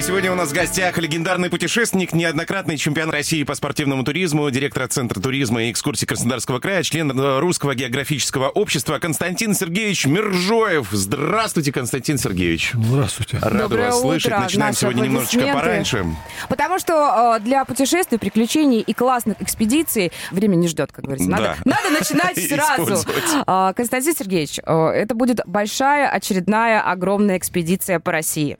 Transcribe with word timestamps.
И 0.00 0.02
сегодня 0.02 0.32
у 0.32 0.34
нас 0.34 0.48
в 0.48 0.54
гостях 0.54 0.96
легендарный 0.96 1.50
путешественник, 1.50 2.14
неоднократный 2.14 2.78
чемпион 2.78 3.10
России 3.10 3.42
по 3.42 3.54
спортивному 3.54 4.02
туризму, 4.02 4.50
директор 4.50 4.88
Центра 4.88 5.20
туризма 5.20 5.64
и 5.64 5.70
экскурсий 5.70 6.06
Краснодарского 6.06 6.58
края, 6.58 6.82
член 6.82 7.12
Русского 7.38 7.74
географического 7.74 8.48
общества 8.48 8.98
Константин 8.98 9.52
Сергеевич 9.54 10.06
Мержоев. 10.06 10.88
Здравствуйте, 10.90 11.70
Константин 11.70 12.16
Сергеевич. 12.16 12.72
Здравствуйте. 12.72 13.40
Рада 13.42 13.58
Доброе 13.58 13.90
вас 13.90 13.96
утро. 13.96 14.08
слышать. 14.08 14.38
Начинаем 14.38 14.70
Наши 14.70 14.80
сегодня 14.80 15.02
немножечко 15.02 15.52
пораньше. 15.52 16.06
Потому 16.48 16.78
что 16.78 17.36
э, 17.38 17.40
для 17.44 17.66
путешествий, 17.66 18.18
приключений 18.18 18.80
и 18.80 18.94
классных 18.94 19.42
экспедиций 19.42 20.12
время 20.30 20.54
не 20.54 20.68
ждет, 20.68 20.92
как 20.92 21.04
говорится. 21.04 21.28
Надо, 21.28 21.56
Да. 21.62 21.76
надо 21.76 21.90
начинать 21.90 22.38
сразу. 22.48 23.06
А, 23.46 23.74
Константин 23.74 24.16
Сергеевич, 24.16 24.60
э, 24.64 24.72
это 24.72 25.14
будет 25.14 25.42
большая, 25.44 26.08
очередная, 26.08 26.80
огромная 26.80 27.36
экспедиция 27.36 28.00
по 28.00 28.12
России. 28.12 28.56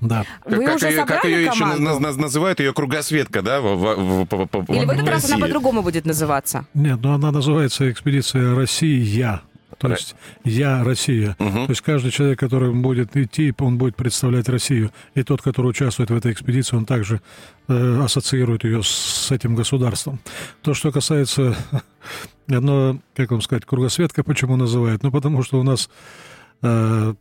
Да. 0.00 0.24
Вы 0.44 0.64
как 0.66 0.76
уже 0.76 0.88
ее, 0.88 1.04
как 1.06 1.24
ее 1.24 1.44
еще 1.44 1.60
команду? 1.60 1.82
наз- 1.84 2.00
наз- 2.00 2.16
называют, 2.20 2.60
ее 2.60 2.72
кругосветка, 2.74 3.42
да? 3.42 3.60
в- 3.60 3.76
в- 3.76 4.24
в- 4.24 4.46
по- 4.46 4.72
Или 4.72 4.84
в 4.84 4.90
этот 4.90 5.08
раз 5.08 5.30
она 5.30 5.38
по-другому 5.38 5.82
будет 5.82 6.04
называться? 6.04 6.66
Нет, 6.74 6.98
ну 7.02 7.12
она 7.14 7.30
называется 7.30 7.90
экспедиция 7.90 8.54
Россия. 8.54 9.40
То 9.78 9.88
есть 9.90 10.14
я 10.44 10.84
Россия. 10.84 11.34
То 11.38 11.66
есть 11.68 11.80
каждый 11.80 12.10
человек, 12.10 12.38
который 12.38 12.72
будет 12.72 13.16
идти, 13.16 13.52
он 13.58 13.76
будет 13.76 13.96
представлять 13.96 14.48
Россию. 14.48 14.92
И 15.14 15.22
тот, 15.22 15.42
который 15.42 15.66
участвует 15.68 16.10
в 16.10 16.16
этой 16.16 16.32
экспедиции, 16.32 16.76
он 16.76 16.86
также 16.86 17.20
э, 17.68 18.00
ассоциирует 18.02 18.64
ее 18.64 18.82
с 18.82 19.30
этим 19.32 19.54
государством. 19.56 20.20
То, 20.62 20.74
что 20.74 20.92
касается 20.92 21.56
одно, 22.48 22.98
как 23.14 23.30
вам 23.32 23.42
сказать, 23.42 23.64
кругосветка, 23.64 24.22
почему 24.22 24.56
называют? 24.56 25.02
Ну, 25.02 25.10
потому 25.10 25.42
что 25.42 25.58
у 25.60 25.62
нас 25.64 25.90
э, 26.62 27.14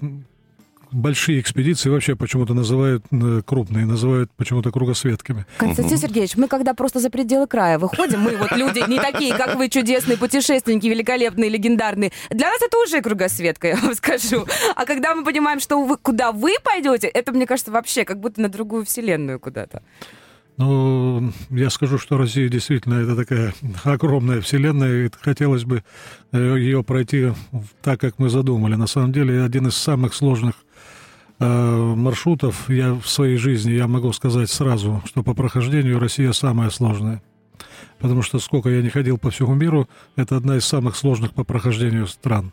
большие 0.93 1.39
экспедиции 1.39 1.89
вообще 1.89 2.15
почему-то 2.15 2.53
называют 2.53 3.03
э, 3.11 3.41
крупные, 3.45 3.85
называют 3.85 4.31
почему-то 4.35 4.71
кругосветками. 4.71 5.45
Константин 5.57 5.97
Сергеевич, 5.97 6.35
мы 6.37 6.47
когда 6.47 6.73
просто 6.73 6.99
за 6.99 7.09
пределы 7.09 7.47
края 7.47 7.79
выходим, 7.79 8.21
мы 8.21 8.37
вот 8.37 8.51
люди 8.51 8.83
не 8.87 8.99
такие, 8.99 9.35
как 9.35 9.55
вы, 9.55 9.69
чудесные 9.69 10.17
путешественники, 10.17 10.87
великолепные, 10.87 11.49
легендарные. 11.49 12.11
Для 12.29 12.47
нас 12.47 12.61
это 12.61 12.77
уже 12.77 13.01
кругосветка, 13.01 13.67
я 13.67 13.75
вам 13.75 13.93
скажу. 13.95 14.45
А 14.75 14.85
когда 14.85 15.15
мы 15.15 15.23
понимаем, 15.23 15.59
что 15.59 15.83
вы, 15.83 15.97
куда 15.97 16.31
вы 16.31 16.55
пойдете, 16.63 17.07
это, 17.07 17.31
мне 17.31 17.45
кажется, 17.45 17.71
вообще 17.71 18.05
как 18.05 18.19
будто 18.19 18.41
на 18.41 18.49
другую 18.49 18.85
вселенную 18.85 19.39
куда-то. 19.39 19.81
Ну, 20.57 21.31
я 21.49 21.69
скажу, 21.71 21.97
что 21.97 22.17
Россия 22.17 22.47
действительно 22.47 22.95
это 22.95 23.15
такая 23.15 23.53
огромная 23.83 24.39
вселенная, 24.41 25.07
и 25.07 25.09
хотелось 25.21 25.63
бы 25.63 25.83
э, 26.31 26.55
ее 26.59 26.83
пройти 26.83 27.31
так, 27.81 27.99
как 27.99 28.19
мы 28.19 28.29
задумали. 28.29 28.75
На 28.75 28.85
самом 28.85 29.11
деле, 29.11 29.43
один 29.43 29.67
из 29.67 29.75
самых 29.75 30.13
сложных 30.13 30.53
маршрутов 31.47 32.69
я 32.69 32.93
в 32.93 33.07
своей 33.07 33.37
жизни, 33.37 33.71
я 33.71 33.87
могу 33.87 34.11
сказать 34.13 34.49
сразу, 34.49 35.01
что 35.05 35.23
по 35.23 35.33
прохождению 35.33 35.99
Россия 35.99 36.31
самая 36.31 36.69
сложная. 36.69 37.21
Потому 37.99 38.21
что 38.21 38.39
сколько 38.39 38.69
я 38.69 38.81
не 38.81 38.89
ходил 38.89 39.17
по 39.17 39.29
всему 39.29 39.53
миру, 39.55 39.87
это 40.15 40.35
одна 40.35 40.57
из 40.57 40.65
самых 40.65 40.95
сложных 40.95 41.33
по 41.33 41.43
прохождению 41.43 42.07
стран. 42.07 42.51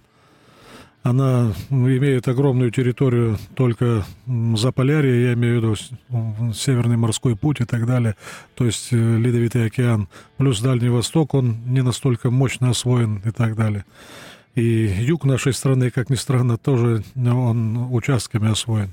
Она 1.03 1.55
имеет 1.71 2.29
огромную 2.29 2.71
территорию 2.71 3.39
только 3.55 4.05
м, 4.27 4.57
Заполярье, 4.59 5.29
я 5.29 5.33
имею 5.33 5.55
в 5.55 5.65
виду 5.65 6.53
Северный 6.53 6.99
морской 6.99 7.37
путь 7.37 7.61
и 7.61 7.65
так 7.65 7.87
далее, 7.87 8.17
то 8.55 8.67
есть 8.67 8.89
э, 8.93 8.97
Ледовитый 8.97 9.65
океан, 9.65 10.09
плюс 10.37 10.61
Дальний 10.61 10.91
Восток, 10.91 11.33
он 11.33 11.57
не 11.65 11.83
настолько 11.83 12.31
мощно 12.31 12.69
освоен 12.69 13.23
и 13.25 13.31
так 13.31 13.57
далее. 13.57 13.87
И 14.55 14.62
юг 14.62 15.25
нашей 15.25 15.53
страны, 15.53 15.91
как 15.91 16.11
ни 16.11 16.17
странно, 16.17 16.59
тоже 16.59 17.03
ну, 17.15 17.45
он 17.45 17.94
участками 17.94 18.50
освоен. 18.50 18.93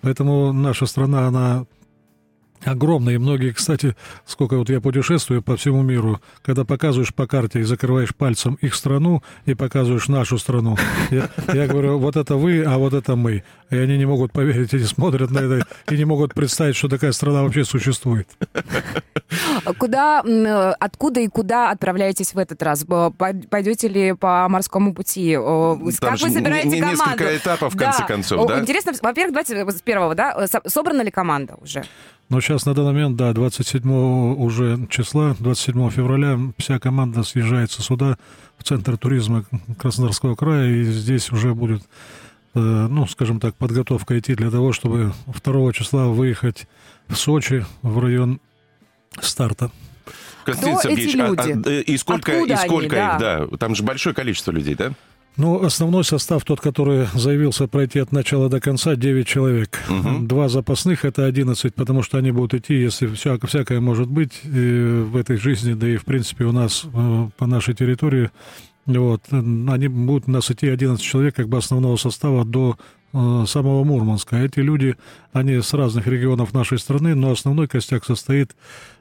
Поэтому 0.00 0.52
наша 0.52 0.86
страна, 0.86 1.26
она 1.26 1.66
огромная. 2.64 3.14
И 3.14 3.18
многие, 3.18 3.52
кстати, 3.52 3.96
сколько 4.26 4.56
вот 4.56 4.68
я 4.70 4.80
путешествую 4.80 5.42
по 5.42 5.56
всему 5.56 5.82
миру, 5.82 6.20
когда 6.42 6.64
показываешь 6.64 7.14
по 7.14 7.26
карте 7.26 7.60
и 7.60 7.62
закрываешь 7.62 8.14
пальцем 8.14 8.58
их 8.60 8.74
страну 8.74 9.22
и 9.46 9.54
показываешь 9.54 10.08
нашу 10.08 10.38
страну, 10.38 10.76
я, 11.10 11.28
я 11.52 11.66
говорю, 11.66 11.98
вот 11.98 12.16
это 12.16 12.36
вы, 12.36 12.62
а 12.64 12.78
вот 12.78 12.92
это 12.94 13.16
мы. 13.16 13.44
И 13.70 13.76
они 13.76 13.96
не 13.98 14.06
могут 14.06 14.32
поверить, 14.32 14.74
они 14.74 14.84
смотрят 14.84 15.30
на 15.30 15.38
это 15.38 15.66
и 15.90 15.96
не 15.96 16.04
могут 16.04 16.34
представить, 16.34 16.76
что 16.76 16.88
такая 16.88 17.12
страна 17.12 17.42
вообще 17.42 17.64
существует. 17.64 18.28
Куда, 19.78 20.20
откуда 20.78 21.20
и 21.20 21.28
куда 21.28 21.70
отправляетесь 21.70 22.34
в 22.34 22.38
этот 22.38 22.62
раз? 22.62 22.84
Пойдете 23.50 23.88
ли 23.88 24.12
по 24.12 24.46
морскому 24.48 24.94
пути? 24.94 25.34
Там 25.36 25.92
Как 26.00 26.18
же 26.18 26.26
вы 26.26 26.32
собираете 26.32 26.68
не- 26.68 26.74
не- 26.76 26.80
команду? 26.80 27.04
несколько 27.24 27.36
этапов, 27.36 27.74
в 27.74 27.76
Да. 27.76 27.84
конце 27.92 28.06
концов, 28.06 28.40
О, 28.40 28.46
да? 28.46 28.60
Интересно, 28.60 28.92
во-первых, 29.00 29.32
давайте 29.34 29.78
с 29.78 29.82
первого, 29.82 30.14
да? 30.14 30.46
Со- 30.46 30.62
Собрана 30.66 31.02
ли 31.02 31.10
команда 31.10 31.54
уже? 31.62 31.84
Но 32.32 32.40
сейчас 32.40 32.64
на 32.64 32.72
данный 32.72 32.92
момент, 32.94 33.16
да, 33.16 33.34
27 33.34 33.92
уже 34.42 34.86
числа, 34.88 35.36
27 35.38 35.90
февраля 35.90 36.38
вся 36.56 36.78
команда 36.78 37.24
съезжается 37.24 37.82
сюда, 37.82 38.16
в 38.56 38.64
Центр 38.64 38.96
туризма 38.96 39.44
Краснодарского 39.78 40.34
края, 40.34 40.66
и 40.66 40.84
здесь 40.84 41.30
уже 41.30 41.52
будет, 41.54 41.82
э, 42.54 42.58
ну, 42.58 43.06
скажем 43.06 43.38
так, 43.38 43.54
подготовка 43.56 44.18
идти 44.18 44.34
для 44.34 44.50
того, 44.50 44.72
чтобы 44.72 45.12
2 45.26 45.72
числа 45.74 46.06
выехать 46.06 46.66
в 47.06 47.16
Сочи, 47.16 47.66
в 47.82 47.98
район 47.98 48.40
старта. 49.20 49.70
Константин 50.46 50.78
Кто 50.78 50.88
эти 50.88 51.00
Сергеевич, 51.00 51.20
а- 51.20 51.42
а, 51.42 51.46
люди? 51.54 51.68
э, 51.68 51.82
и 51.82 51.98
сколько, 51.98 52.32
Откуда 52.32 52.54
и 52.54 52.56
они, 52.56 52.66
сколько 52.66 52.96
да? 52.96 53.12
их, 53.12 53.50
да? 53.50 53.56
Там 53.58 53.74
же 53.74 53.82
большое 53.82 54.14
количество 54.14 54.52
людей, 54.52 54.74
да? 54.74 54.92
Ну, 55.36 55.64
основной 55.64 56.04
состав, 56.04 56.44
тот, 56.44 56.60
который 56.60 57.06
заявился 57.14 57.66
пройти 57.66 57.98
от 58.00 58.12
начала 58.12 58.50
до 58.50 58.60
конца, 58.60 58.96
9 58.96 59.26
человек. 59.26 59.80
Два 60.20 60.48
запасных, 60.48 61.04
это 61.04 61.24
11, 61.24 61.74
потому 61.74 62.02
что 62.02 62.18
они 62.18 62.32
будут 62.32 62.54
идти, 62.54 62.74
если 62.74 63.06
всяко, 63.06 63.46
всякое 63.46 63.80
может 63.80 64.08
быть 64.08 64.44
в 64.44 65.16
этой 65.16 65.36
жизни, 65.36 65.72
да 65.72 65.88
и, 65.88 65.96
в 65.96 66.04
принципе, 66.04 66.44
у 66.44 66.52
нас 66.52 66.84
э, 66.92 67.28
по 67.38 67.46
нашей 67.46 67.74
территории, 67.74 68.30
вот, 68.86 69.22
э, 69.30 69.36
они 69.36 69.88
будут 69.88 70.28
нас 70.28 70.50
идти 70.50 70.68
11 70.68 71.02
человек, 71.02 71.36
как 71.36 71.48
бы 71.48 71.58
основного 71.58 71.96
состава 71.96 72.44
до 72.44 72.76
э, 73.12 73.44
самого 73.46 73.84
Мурманска. 73.84 74.36
Эти 74.36 74.60
люди, 74.60 74.96
они 75.32 75.60
с 75.60 75.72
разных 75.72 76.06
регионов 76.06 76.52
нашей 76.52 76.78
страны, 76.78 77.14
но 77.14 77.30
основной 77.30 77.68
костяк 77.68 78.04
состоит 78.04 78.56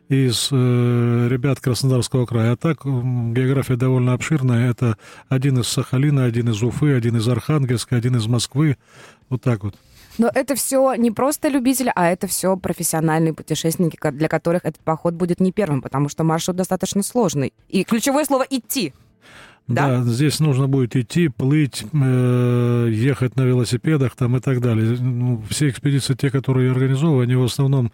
из 0.07 0.49
э, 0.51 1.27
ребят 1.29 1.59
Краснодарского 1.59 2.25
края. 2.25 2.53
А 2.53 2.57
так 2.57 2.85
география 2.85 3.75
довольно 3.75 4.13
обширная. 4.13 4.69
Это 4.69 4.97
один 5.29 5.59
из 5.59 5.67
Сахалина, 5.67 6.25
один 6.25 6.49
из 6.49 6.61
Уфы, 6.61 6.93
один 6.93 7.17
из 7.17 7.27
Архангельска, 7.27 7.95
один 7.95 8.17
из 8.17 8.27
Москвы. 8.27 8.77
Вот 9.29 9.41
так 9.41 9.63
вот. 9.63 9.75
Но 10.17 10.29
это 10.33 10.55
все 10.55 10.93
не 10.95 11.09
просто 11.09 11.47
любители, 11.47 11.91
а 11.95 12.09
это 12.09 12.27
все 12.27 12.57
профессиональные 12.57 13.33
путешественники, 13.33 13.97
для 14.11 14.27
которых 14.27 14.65
этот 14.65 14.81
поход 14.83 15.13
будет 15.13 15.39
не 15.39 15.51
первым, 15.53 15.81
потому 15.81 16.09
что 16.09 16.23
маршрут 16.23 16.57
достаточно 16.57 17.01
сложный. 17.01 17.53
И 17.69 17.83
ключевое 17.83 18.25
слово 18.25 18.45
«идти». 18.49 18.93
Да? 19.67 20.01
Да, 20.01 20.03
здесь 20.03 20.39
нужно 20.39 20.67
будет 20.67 20.95
идти, 20.97 21.29
плыть, 21.29 21.85
э, 21.93 22.89
ехать 22.91 23.35
на 23.37 23.43
велосипедах 23.43 24.15
там 24.15 24.35
и 24.35 24.39
так 24.41 24.59
далее. 24.59 24.97
Ну, 24.99 25.41
все 25.49 25.69
экспедиции, 25.69 26.13
те, 26.13 26.29
которые 26.29 26.65
я 26.67 26.71
организовываю, 26.73 27.23
они 27.23 27.35
в 27.35 27.43
основном 27.43 27.91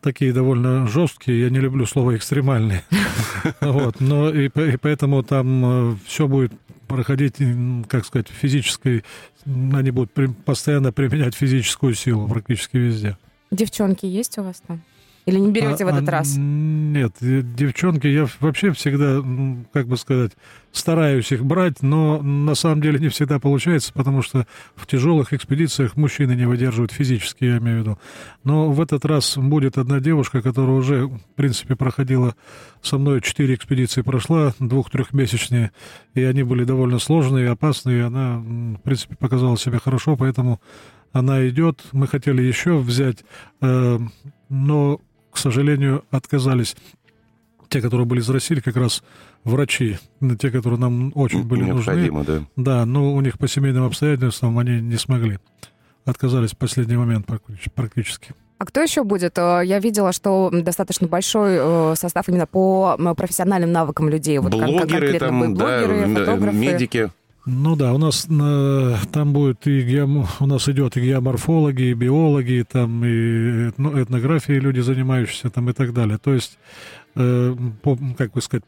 такие 0.00 0.32
довольно 0.32 0.86
жесткие. 0.86 1.40
Я 1.42 1.50
не 1.50 1.58
люблю 1.60 1.84
слово 1.86 2.16
экстремальные. 2.16 2.82
Вот, 3.60 4.00
но 4.00 4.30
и, 4.30 4.48
по- 4.48 4.60
и 4.60 4.76
поэтому 4.76 5.22
там 5.22 5.98
все 6.06 6.26
будет 6.28 6.52
проходить, 6.86 7.34
как 7.88 8.04
сказать, 8.06 8.28
физической, 8.28 9.04
они 9.44 9.90
будут 9.90 10.12
при- 10.12 10.26
постоянно 10.28 10.92
применять 10.92 11.34
физическую 11.34 11.94
силу 11.94 12.26
практически 12.28 12.78
везде. 12.78 13.16
Девчонки 13.50 14.06
есть 14.06 14.38
у 14.38 14.42
вас 14.42 14.62
там? 14.66 14.82
Или 15.28 15.38
не 15.38 15.50
берете 15.52 15.84
в 15.84 15.88
А- 15.88 15.90
этот 15.90 16.08
а, 16.08 16.12
раз? 16.12 16.36
Нет, 16.38 17.12
э, 17.20 17.42
девчонки, 17.42 18.06
я 18.06 18.26
вообще 18.40 18.72
всегда, 18.72 19.22
как 19.74 19.86
бы 19.86 19.98
сказать, 19.98 20.32
стараюсь 20.72 21.30
их 21.32 21.44
брать, 21.44 21.82
но 21.82 22.22
на 22.22 22.54
самом 22.54 22.80
деле 22.80 22.98
не 22.98 23.08
всегда 23.08 23.38
получается, 23.38 23.92
потому 23.92 24.22
что 24.22 24.46
в 24.74 24.86
тяжелых 24.86 25.34
экспедициях 25.34 25.96
мужчины 25.96 26.32
не 26.32 26.46
выдерживают 26.46 26.92
физически, 26.92 27.44
я 27.44 27.58
имею 27.58 27.78
в 27.78 27.80
виду. 27.80 27.98
Но 28.42 28.70
в 28.70 28.80
этот 28.80 29.04
раз 29.04 29.36
будет 29.36 29.76
одна 29.76 30.00
девушка, 30.00 30.40
которая 30.40 30.76
уже, 30.76 31.06
в 31.06 31.20
принципе, 31.36 31.76
проходила 31.76 32.34
со 32.80 32.96
мной 32.96 33.20
четыре 33.20 33.54
экспедиции 33.54 34.00
прошла, 34.00 34.54
двух-трехмесячные, 34.58 35.72
и 36.14 36.22
они 36.22 36.42
были 36.42 36.64
довольно 36.64 36.98
сложные, 36.98 37.50
опасные, 37.50 37.98
и 37.98 38.02
она, 38.02 38.38
в 38.38 38.80
принципе, 38.82 39.14
показала 39.14 39.58
себя 39.58 39.78
хорошо, 39.78 40.16
поэтому 40.16 40.58
она 41.12 41.46
идет. 41.48 41.82
Мы 41.92 42.06
хотели 42.06 42.42
еще 42.42 42.78
взять, 42.78 43.24
э, 43.60 43.98
но, 44.48 45.00
к 45.38 45.40
сожалению, 45.40 46.04
отказались. 46.10 46.74
Те, 47.68 47.80
которые 47.80 48.06
были 48.06 48.18
из 48.20 48.28
России, 48.28 48.56
как 48.56 48.76
раз 48.76 49.04
врачи, 49.44 49.98
те, 50.40 50.50
которые 50.50 50.80
нам 50.80 51.12
очень 51.14 51.44
были 51.44 51.62
нужны. 51.62 51.92
Необходимо, 51.92 52.24
да. 52.24 52.42
Да, 52.56 52.84
но 52.86 53.14
у 53.14 53.20
них 53.20 53.38
по 53.38 53.46
семейным 53.46 53.84
обстоятельствам 53.84 54.58
они 54.58 54.80
не 54.80 54.96
смогли. 54.96 55.38
Отказались 56.04 56.50
в 56.52 56.56
последний 56.56 56.96
момент 56.96 57.26
практи- 57.26 57.70
практически. 57.72 58.34
А 58.58 58.64
кто 58.64 58.80
еще 58.80 59.04
будет? 59.04 59.38
Э, 59.38 59.60
я 59.64 59.78
видела, 59.78 60.10
что 60.12 60.50
достаточно 60.52 61.06
большой 61.06 61.52
э, 61.60 61.94
состав 61.94 62.28
именно 62.28 62.46
по 62.46 62.96
профессиональным 63.16 63.70
навыкам 63.70 64.08
людей. 64.08 64.38
Вот 64.38 64.50
блогеры, 64.50 65.18
там, 65.20 65.54
блогеры, 65.54 66.06
да, 66.14 66.20
фотографы. 66.24 66.56
медики. 66.56 67.10
Ну 67.50 67.76
да, 67.76 67.94
у 67.94 67.98
нас 67.98 68.26
э, 68.28 68.96
там 69.10 69.32
будет 69.32 69.66
и 69.66 69.80
геом... 69.80 70.26
у 70.40 70.46
нас 70.46 70.68
идет 70.68 70.98
и 70.98 71.00
геоморфологи, 71.00 71.84
и 71.84 71.94
биологи, 71.94 72.62
там 72.70 73.02
и 73.06 73.70
ну, 73.78 74.02
этнографии 74.02 74.52
люди, 74.52 74.80
занимающиеся 74.80 75.48
там 75.48 75.70
и 75.70 75.72
так 75.72 75.94
далее. 75.94 76.18
То 76.18 76.34
есть, 76.34 76.58
э, 77.14 77.56
по, 77.80 77.96
как 78.18 78.32
бы 78.32 78.42
сказать, 78.42 78.64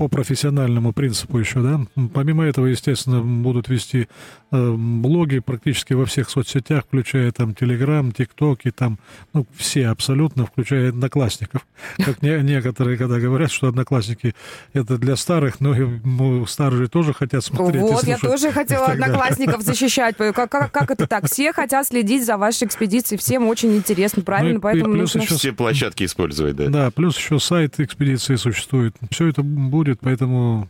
по 0.00 0.08
профессиональному 0.08 0.94
принципу 0.94 1.38
еще, 1.38 1.60
да. 1.60 1.80
Помимо 2.14 2.44
этого, 2.44 2.64
естественно, 2.64 3.20
будут 3.20 3.68
вести 3.68 4.08
э, 4.50 4.74
блоги 4.74 5.40
практически 5.40 5.92
во 5.92 6.06
всех 6.06 6.30
соцсетях, 6.30 6.84
включая 6.86 7.30
там 7.32 7.54
Телеграм, 7.54 8.10
ТикТок 8.10 8.60
и 8.64 8.70
там, 8.70 8.98
ну, 9.34 9.46
все 9.54 9.88
абсолютно, 9.88 10.46
включая 10.46 10.88
одноклассников. 10.88 11.66
Как 11.98 12.22
не, 12.22 12.42
некоторые, 12.42 12.96
когда 12.96 13.18
говорят, 13.18 13.50
что 13.50 13.68
одноклассники 13.68 14.34
это 14.72 14.96
для 14.96 15.16
старых, 15.16 15.60
но 15.60 15.74
ну, 15.74 16.46
старые 16.46 16.88
тоже 16.88 17.12
хотят 17.12 17.44
смотреть. 17.44 17.82
Вот, 17.82 18.04
я 18.04 18.16
тоже 18.16 18.52
хотела 18.52 18.86
одноклассников 18.86 19.60
защищать. 19.60 20.16
Как, 20.16 20.50
как, 20.50 20.72
как 20.72 20.90
это 20.90 21.06
так? 21.06 21.26
Все 21.26 21.52
хотят 21.52 21.86
следить 21.86 22.24
за 22.24 22.38
вашей 22.38 22.66
экспедицией, 22.66 23.18
всем 23.18 23.46
очень 23.48 23.76
интересно, 23.76 24.22
правильно, 24.22 24.54
ну, 24.54 24.60
поэтому 24.60 24.94
нужно... 24.94 25.20
Еще... 25.20 25.34
Все 25.34 25.52
площадки 25.52 26.04
использовать, 26.04 26.56
да? 26.56 26.68
Да, 26.68 26.90
плюс 26.90 27.18
еще 27.18 27.38
сайт 27.38 27.78
экспедиции 27.80 28.36
существует. 28.36 28.96
Все 29.10 29.26
это 29.26 29.39
будет, 29.42 30.00
поэтому 30.00 30.68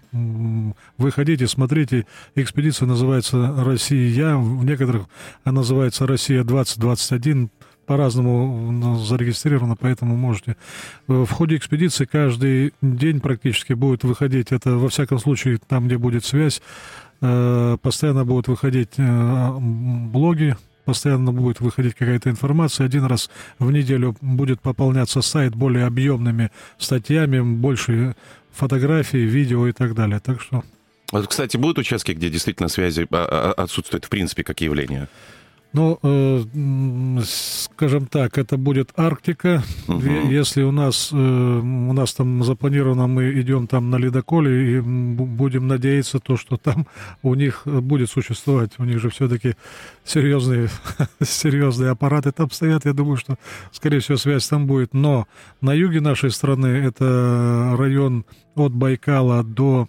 выходите, 0.98 1.46
смотрите. 1.46 2.06
Экспедиция 2.34 2.86
называется 2.86 3.54
«Россия». 3.64 4.36
В 4.36 4.64
некоторых 4.64 5.06
она 5.44 5.60
называется 5.60 6.06
«Россия-2021» 6.06 7.48
по-разному 7.86 8.98
зарегистрировано, 8.98 9.74
поэтому 9.74 10.16
можете. 10.16 10.56
В 11.08 11.28
ходе 11.28 11.56
экспедиции 11.56 12.04
каждый 12.04 12.72
день 12.80 13.18
практически 13.18 13.72
будет 13.72 14.04
выходить, 14.04 14.52
это 14.52 14.76
во 14.76 14.88
всяком 14.88 15.18
случае 15.18 15.58
там, 15.66 15.88
где 15.88 15.98
будет 15.98 16.24
связь, 16.24 16.62
э, 17.20 17.76
постоянно 17.82 18.24
будут 18.24 18.46
выходить 18.46 18.90
э, 18.96 19.50
блоги, 19.58 20.56
постоянно 20.84 21.32
будет 21.32 21.60
выходить 21.60 21.94
какая-то 21.94 22.30
информация. 22.30 22.86
Один 22.86 23.04
раз 23.04 23.30
в 23.58 23.70
неделю 23.70 24.16
будет 24.20 24.60
пополняться 24.60 25.20
сайт 25.20 25.54
более 25.54 25.86
объемными 25.86 26.50
статьями, 26.78 27.40
больше 27.40 28.14
фотографии, 28.52 29.18
видео 29.18 29.66
и 29.66 29.72
так 29.72 29.94
далее. 29.94 30.20
Так 30.20 30.40
что... 30.40 30.64
Вот, 31.12 31.26
кстати, 31.26 31.56
будут 31.56 31.78
участки, 31.78 32.12
где 32.12 32.30
действительно 32.30 32.68
связи 32.68 33.06
а, 33.10 33.54
а, 33.56 33.62
отсутствуют, 33.62 34.04
в 34.04 34.08
принципе, 34.08 34.44
как 34.44 34.60
явление? 34.60 35.08
Ну, 35.72 36.00
э, 36.02 36.42
скажем 37.24 38.06
так, 38.06 38.38
это 38.38 38.56
будет 38.56 38.90
Арктика. 38.96 39.62
Угу. 39.86 40.28
Если 40.28 40.62
у 40.62 40.72
нас, 40.72 41.10
э, 41.12 41.16
у 41.16 41.92
нас 41.92 42.12
там 42.12 42.42
запланировано, 42.42 43.06
мы 43.06 43.40
идем 43.40 43.68
там 43.68 43.88
на 43.88 43.96
ледоколе 43.96 44.78
и 44.78 44.80
будем 44.80 45.68
надеяться, 45.68 46.18
то, 46.18 46.36
что 46.36 46.56
там 46.56 46.88
у 47.22 47.34
них 47.34 47.62
будет 47.64 48.10
существовать. 48.10 48.72
У 48.78 48.84
них 48.84 48.98
же 48.98 49.10
все-таки 49.10 49.54
серьезные, 50.04 50.68
серьезные 51.22 51.90
аппараты 51.90 52.32
там 52.32 52.50
стоят. 52.50 52.84
Я 52.84 52.92
думаю, 52.92 53.16
что, 53.16 53.36
скорее 53.70 54.00
всего, 54.00 54.18
связь 54.18 54.48
там 54.48 54.66
будет. 54.66 54.92
Но 54.92 55.28
на 55.60 55.72
юге 55.72 56.00
нашей 56.00 56.32
страны 56.32 56.66
это 56.66 57.76
район 57.78 58.24
от 58.56 58.72
Байкала 58.72 59.44
до 59.44 59.88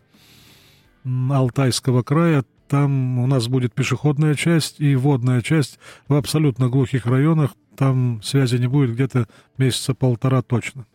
Алтайского 1.03 2.03
края, 2.03 2.43
там 2.71 3.19
у 3.19 3.27
нас 3.27 3.49
будет 3.49 3.73
пешеходная 3.73 4.33
часть 4.33 4.79
и 4.79 4.95
водная 4.95 5.41
часть 5.41 5.77
в 6.07 6.13
абсолютно 6.13 6.69
глухих 6.69 7.05
районах. 7.05 7.51
Там 7.75 8.21
связи 8.23 8.55
не 8.55 8.67
будет 8.67 8.93
где-то 8.93 9.27
месяца 9.57 9.93
полтора 9.93 10.41
точно. 10.41 10.85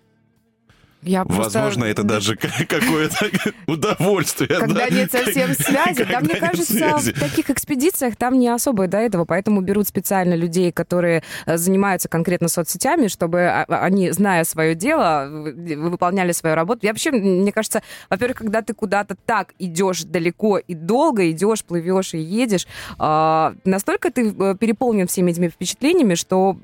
Я 1.07 1.25
просто... 1.25 1.61
Возможно, 1.61 1.85
это 1.85 2.03
даже 2.03 2.37
какое-то 2.37 3.31
удовольствие. 3.67 4.49
Когда 4.49 4.89
да? 4.89 4.91
нет 4.91 5.13
совсем 5.13 5.55
связи. 5.59 6.05
Да, 6.05 6.21
мне 6.21 6.35
кажется, 6.35 6.73
связи. 6.73 7.13
в 7.13 7.21
таких 7.21 7.49
экспедициях 7.49 8.17
там 8.17 8.39
не 8.39 8.49
особо 8.49 8.89
до 8.89 8.99
этого, 8.99 9.25
поэтому 9.25 9.61
берут 9.61 9.87
специально 9.87 10.35
людей, 10.35 10.73
которые 10.73 11.23
э, 11.47 11.57
занимаются 11.57 12.09
конкретно 12.09 12.49
соцсетями, 12.49 13.07
чтобы 13.07 13.43
а, 13.43 13.65
а, 13.69 13.85
они, 13.85 14.11
зная 14.11 14.43
свое 14.45 14.75
дело, 14.75 15.29
выполняли 15.31 16.33
свою 16.33 16.57
работу. 16.57 16.81
Я 16.83 16.91
вообще, 16.91 17.13
мне 17.13 17.53
кажется, 17.53 17.83
во-первых, 18.11 18.39
когда 18.39 18.63
ты 18.63 18.75
куда-то 18.75 19.17
так 19.27 19.55
идешь 19.61 20.03
далеко 20.03 20.59
и 20.59 20.75
долго 20.75 21.31
идешь, 21.31 21.65
плывешь 21.65 22.15
и 22.15 22.19
едешь, 22.19 22.67
а, 22.99 23.55
настолько 23.65 24.11
ты 24.11 24.35
э, 24.37 24.57
переполнен 24.59 25.07
всеми 25.07 25.31
этими 25.31 25.49
впечатлениями, 25.49 26.15
что 26.15 26.57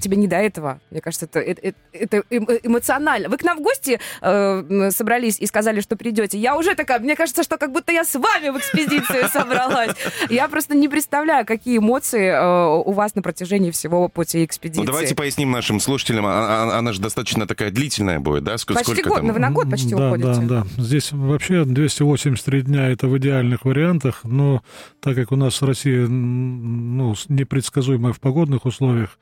тебе 0.00 0.16
не 0.16 0.26
до 0.26 0.36
этого. 0.36 0.80
Мне 0.90 1.00
кажется, 1.00 1.26
это, 1.26 1.38
это, 1.40 1.74
это 1.92 2.22
эмоционально. 2.30 3.28
Вы 3.28 3.36
к 3.36 3.44
нам 3.44 3.58
в 3.58 3.62
гости 3.62 3.75
гости 3.76 4.00
э, 4.20 4.90
собрались 4.90 5.38
и 5.38 5.46
сказали, 5.46 5.80
что 5.80 5.96
придете, 5.96 6.38
я 6.38 6.56
уже 6.56 6.74
такая, 6.74 6.98
мне 6.98 7.16
кажется, 7.16 7.42
что 7.42 7.56
как 7.56 7.72
будто 7.72 7.92
я 7.92 8.04
с 8.04 8.14
вами 8.14 8.50
в 8.50 8.58
экспедицию 8.58 9.28
собралась. 9.32 9.94
Я 10.30 10.48
просто 10.48 10.74
не 10.74 10.88
представляю, 10.88 11.46
какие 11.46 11.78
эмоции 11.78 12.28
э, 12.28 12.82
у 12.84 12.92
вас 12.92 13.14
на 13.14 13.22
протяжении 13.22 13.70
всего 13.70 14.08
пути 14.08 14.44
экспедиции. 14.44 14.80
Ну, 14.80 14.86
давайте 14.86 15.14
поясним 15.14 15.50
нашим 15.50 15.80
слушателям. 15.80 16.26
А, 16.26 16.30
а, 16.72 16.78
она 16.78 16.92
же 16.92 17.00
достаточно 17.00 17.46
такая 17.46 17.70
длительная 17.70 18.20
будет, 18.20 18.44
да? 18.44 18.58
Сколько, 18.58 18.84
почти 18.84 19.02
год, 19.02 19.18
там? 19.18 19.32
вы 19.32 19.38
на 19.38 19.50
год 19.50 19.70
почти 19.70 19.94
да, 19.94 20.08
уходите. 20.08 20.40
Да, 20.46 20.64
да. 20.76 20.82
Здесь 20.82 21.12
вообще 21.12 21.64
283 21.64 22.62
дня 22.62 22.88
это 22.88 23.08
в 23.08 23.16
идеальных 23.18 23.64
вариантах, 23.64 24.20
но 24.24 24.62
так 25.00 25.14
как 25.14 25.32
у 25.32 25.36
нас 25.36 25.62
Россия 25.62 26.06
ну, 26.06 27.14
непредсказуемая 27.28 28.12
в 28.12 28.20
погодных 28.20 28.64
условиях, 28.64 29.18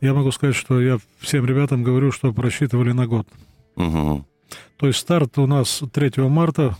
я 0.00 0.14
могу 0.14 0.32
сказать, 0.32 0.56
что 0.56 0.80
я 0.80 0.98
всем 1.20 1.46
ребятам 1.46 1.84
говорю, 1.84 2.10
что 2.10 2.32
просчитывали 2.32 2.92
на 2.92 3.06
год. 3.06 3.26
Угу. 3.76 4.26
То 4.76 4.86
есть 4.86 4.98
старт 4.98 5.38
у 5.38 5.46
нас 5.46 5.82
3 5.92 6.12
марта, 6.28 6.76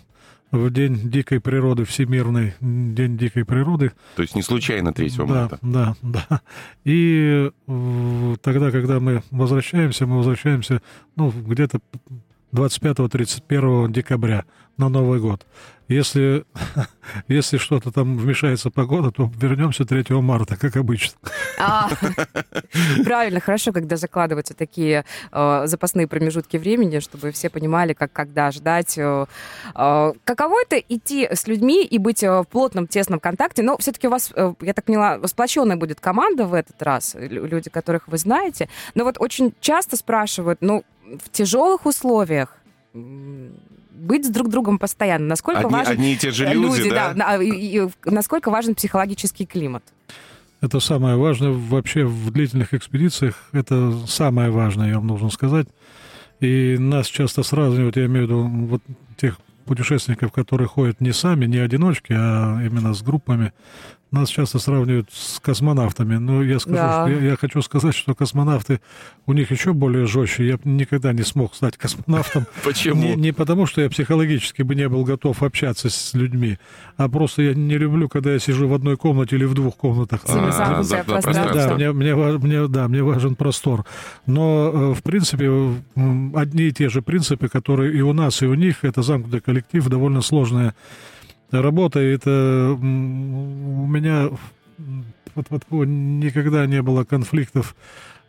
в 0.53 0.71
День 0.71 1.11
дикой 1.11 1.41
природы, 1.41 1.85
Всемирный 1.85 2.53
День 2.61 3.17
дикой 3.17 3.45
природы. 3.45 3.93
То 4.17 4.23
есть 4.23 4.35
не 4.35 4.43
случайно 4.43 4.93
3 4.93 5.11
да, 5.17 5.25
марта. 5.25 5.59
Да, 5.63 5.97
да. 6.03 6.43
И 6.85 7.51
тогда, 8.43 8.71
когда 8.71 9.01
мы 9.01 9.23
возвращаемся, 9.31 10.07
мы 10.07 10.19
возвращаемся 10.19 10.83
ну, 11.17 11.31
где-то 11.31 11.81
25-31 12.53 13.91
декабря 13.91 14.45
на 14.77 14.89
Новый 14.89 15.21
год. 15.21 15.47
Если, 15.89 16.45
если 17.29 17.59
что-то 17.59 17.93
там 17.93 18.17
вмешается 18.17 18.71
погода, 18.71 19.11
то 19.11 19.31
вернемся 19.37 19.85
3 19.85 20.05
марта, 20.21 20.57
как 20.57 20.77
обычно. 20.77 21.19
А, 21.59 21.91
правильно, 23.05 23.41
хорошо, 23.41 23.73
когда 23.73 23.97
закладываются 23.97 24.55
такие 24.55 25.05
э, 25.31 25.63
запасные 25.67 26.07
промежутки 26.07 26.57
времени, 26.57 27.01
чтобы 27.01 27.31
все 27.33 27.51
понимали, 27.51 27.93
как 27.93 28.13
когда 28.13 28.51
ждать. 28.51 28.97
Э, 28.97 29.27
э, 29.75 30.13
каково 30.25 30.63
это 30.63 30.79
идти 30.79 31.29
с 31.31 31.47
людьми 31.47 31.85
и 31.85 31.99
быть 31.99 32.23
э, 32.23 32.41
в 32.41 32.45
плотном, 32.45 32.87
тесном 32.87 33.21
контакте? 33.21 33.63
Но 33.63 33.77
все-таки 33.79 34.09
у 34.09 34.11
вас, 34.11 34.33
э, 34.35 34.55
я 34.63 34.73
так 34.73 34.85
поняла, 34.87 35.21
сплоченная 35.27 35.77
будет 35.77 36.01
команда 36.01 36.47
в 36.47 36.55
этот 36.55 36.81
раз, 36.83 37.17
люди, 37.19 37.69
которых 37.69 38.09
вы 38.09 38.17
знаете. 38.17 38.69
Но 38.95 39.05
вот 39.05 39.17
очень 39.19 39.53
часто 39.61 39.97
спрашивают, 39.97 40.59
ну, 40.63 40.85
в 41.19 41.31
тяжелых 41.31 41.87
условиях 41.87 42.57
быть 42.95 44.27
с 44.27 44.31
друг 44.31 44.49
другом 44.49 44.79
постоянно. 44.79 45.27
Насколько 45.27 45.61
одни, 45.61 45.73
важен... 45.73 45.93
Одни 45.93 46.13
и 46.13 46.17
те 46.17 46.31
же 46.31 46.47
люди, 46.47 46.79
люди 46.79 46.91
да? 46.91 47.15
да 47.15 47.43
и, 47.43 47.51
и, 47.51 47.89
насколько 48.05 48.51
важен 48.51 48.75
психологический 48.75 49.47
климат? 49.47 49.83
Это 50.61 50.81
самое 50.81 51.17
важное 51.17 51.51
вообще 51.51 52.05
в 52.05 52.31
длительных 52.31 52.75
экспедициях. 52.75 53.49
Это 53.53 53.97
самое 54.07 54.51
важное, 54.51 54.89
я 54.89 54.97
вам 54.97 55.09
должен 55.09 55.31
сказать. 55.31 55.67
И 56.41 56.77
нас 56.79 57.07
часто 57.07 57.43
сравнивают, 57.43 57.97
я 57.97 58.07
имею 58.07 58.27
в 58.27 58.29
виду 58.29 58.49
вот 58.67 58.83
тех 59.17 59.39
путешественников, 59.65 60.33
которые 60.33 60.69
ходят 60.69 61.01
не 61.01 61.13
сами, 61.13 61.47
не 61.47 61.59
одиночки, 61.59 62.13
а 62.13 62.61
именно 62.65 62.95
с 62.95 63.03
группами, 63.03 63.53
нас 64.13 64.29
часто 64.29 64.59
сравнивают 64.59 65.09
с 65.13 65.41
космонавтами. 65.41 66.17
Но 66.17 66.43
я 66.43 66.59
скажу, 66.59 66.77
да. 66.77 67.07
что 67.07 67.15
я, 67.15 67.31
я 67.31 67.37
хочу 67.37 67.63
сказать, 67.63 67.95
что 67.95 68.15
космонавты 68.15 68.81
у 69.27 69.33
них 69.33 69.51
еще 69.51 69.73
более 69.73 70.07
жестче. 70.07 70.47
Я 70.47 70.59
никогда 70.65 71.13
не 71.13 71.23
смог 71.23 71.55
стать 71.55 71.77
космонавтом. 71.77 72.47
Почему? 72.65 73.03
Не, 73.03 73.17
не 73.17 73.33
потому, 73.33 73.67
что 73.67 73.81
я 73.81 73.91
психологически 73.91 74.63
бы 74.63 74.75
не 74.75 74.89
был 74.89 75.05
готов 75.05 75.43
общаться 75.43 75.89
с 75.89 76.15
людьми, 76.15 76.59
а 76.97 77.09
просто 77.09 77.43
я 77.43 77.55
не 77.55 77.79
люблю, 77.79 78.09
когда 78.09 78.33
я 78.33 78.39
сижу 78.39 78.69
в 78.69 78.75
одной 78.75 78.97
комнате 78.97 79.37
или 79.37 79.45
в 79.45 79.55
двух 79.55 79.77
комнатах. 79.77 80.21
А, 80.29 80.83
да, 81.53 81.75
мне, 81.75 81.93
мне, 81.93 82.15
мне, 82.15 82.69
да, 82.69 82.89
мне 82.89 83.03
важен 83.03 83.35
простор. 83.35 83.85
Но, 84.27 84.71
э, 84.73 84.95
в 84.95 85.03
принципе, 85.03 85.51
одни 86.35 86.65
и 86.65 86.73
те 86.73 86.89
же 86.89 87.01
принципы, 87.03 87.49
которые 87.49 87.97
и 87.97 88.01
у 88.03 88.13
нас, 88.13 88.43
и 88.43 88.47
у 88.47 88.55
них, 88.55 88.85
это 88.85 89.03
замкнутый 89.03 89.41
коллектив, 89.41 89.87
довольно 89.89 90.21
сложная 90.21 90.75
работа. 91.61 92.01
Это 92.01 92.77
у 92.79 93.87
меня 93.87 94.31
вот, 95.35 95.47
вот, 95.51 95.87
никогда 95.87 96.67
не 96.67 96.83
было 96.83 97.05
конфликтов 97.05 97.77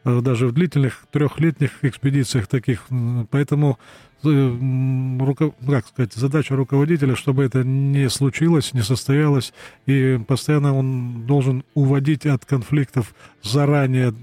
э, 0.04 0.22
даже 0.22 0.48
в 0.48 0.54
длительных 0.54 1.06
трехлетних 1.12 1.72
экспедициях 1.84 2.48
таких. 2.48 2.86
Поэтому 3.32 3.80
э, 4.24 5.50
как 5.68 5.88
сказать, 5.88 6.14
задача 6.14 6.56
руководителя, 6.56 7.16
чтобы 7.16 7.44
это 7.44 7.64
не 7.64 8.10
случилось, 8.10 8.74
не 8.74 8.82
состоялось, 8.82 9.54
и 9.86 10.20
постоянно 10.28 10.76
он 10.76 11.26
должен 11.26 11.64
уводить 11.74 12.26
от 12.26 12.46
конфликтов 12.46 13.14
заранее 13.42 14.14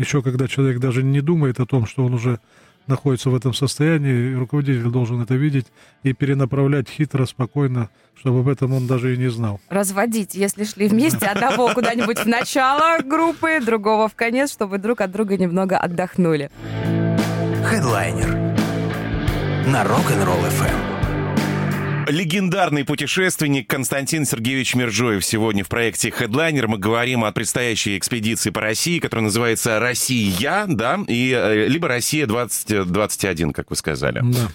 еще 0.00 0.22
когда 0.22 0.48
человек 0.48 0.80
даже 0.80 1.02
не 1.02 1.20
думает 1.20 1.60
о 1.60 1.66
том, 1.66 1.86
что 1.86 2.04
он 2.04 2.14
уже 2.14 2.40
находится 2.86 3.30
в 3.30 3.34
этом 3.34 3.54
состоянии, 3.54 4.34
руководитель 4.34 4.88
должен 4.90 5.22
это 5.22 5.34
видеть 5.34 5.66
и 6.02 6.12
перенаправлять 6.12 6.88
хитро, 6.88 7.26
спокойно, 7.26 7.88
чтобы 8.18 8.40
об 8.40 8.48
этом 8.48 8.72
он 8.72 8.86
даже 8.86 9.14
и 9.14 9.16
не 9.16 9.30
знал. 9.30 9.60
Разводить, 9.68 10.34
если 10.34 10.64
шли 10.64 10.88
вместе, 10.88 11.26
одного 11.26 11.72
куда-нибудь 11.72 12.20
в 12.20 12.26
начало 12.26 13.02
группы, 13.02 13.60
другого 13.64 14.08
в 14.08 14.14
конец, 14.14 14.52
чтобы 14.52 14.78
друг 14.78 15.00
от 15.00 15.10
друга 15.10 15.36
немного 15.36 15.76
отдохнули. 15.78 16.50
Хедлайнер 17.64 18.50
на 19.66 19.84
Rock'n'Roll 19.84 20.48
FM. 20.50 20.89
Легендарный 22.08 22.84
путешественник 22.84 23.68
Константин 23.68 24.24
Сергеевич 24.24 24.74
Миржоев 24.74 25.24
сегодня 25.24 25.64
в 25.64 25.68
проекте 25.68 26.08
Headliner. 26.08 26.66
Мы 26.66 26.78
говорим 26.78 27.24
о 27.24 27.32
предстоящей 27.32 27.98
экспедиции 27.98 28.50
по 28.50 28.60
России, 28.60 28.98
которая 28.98 29.24
называется 29.24 29.78
«Россия», 29.78 30.64
да, 30.66 30.98
и 31.06 31.32
э, 31.36 31.66
либо 31.68 31.88
«Россия 31.88 32.26
2021», 32.26 33.52
как 33.52 33.70
вы 33.70 33.76
сказали. 33.76 34.20
Да. 34.22 34.48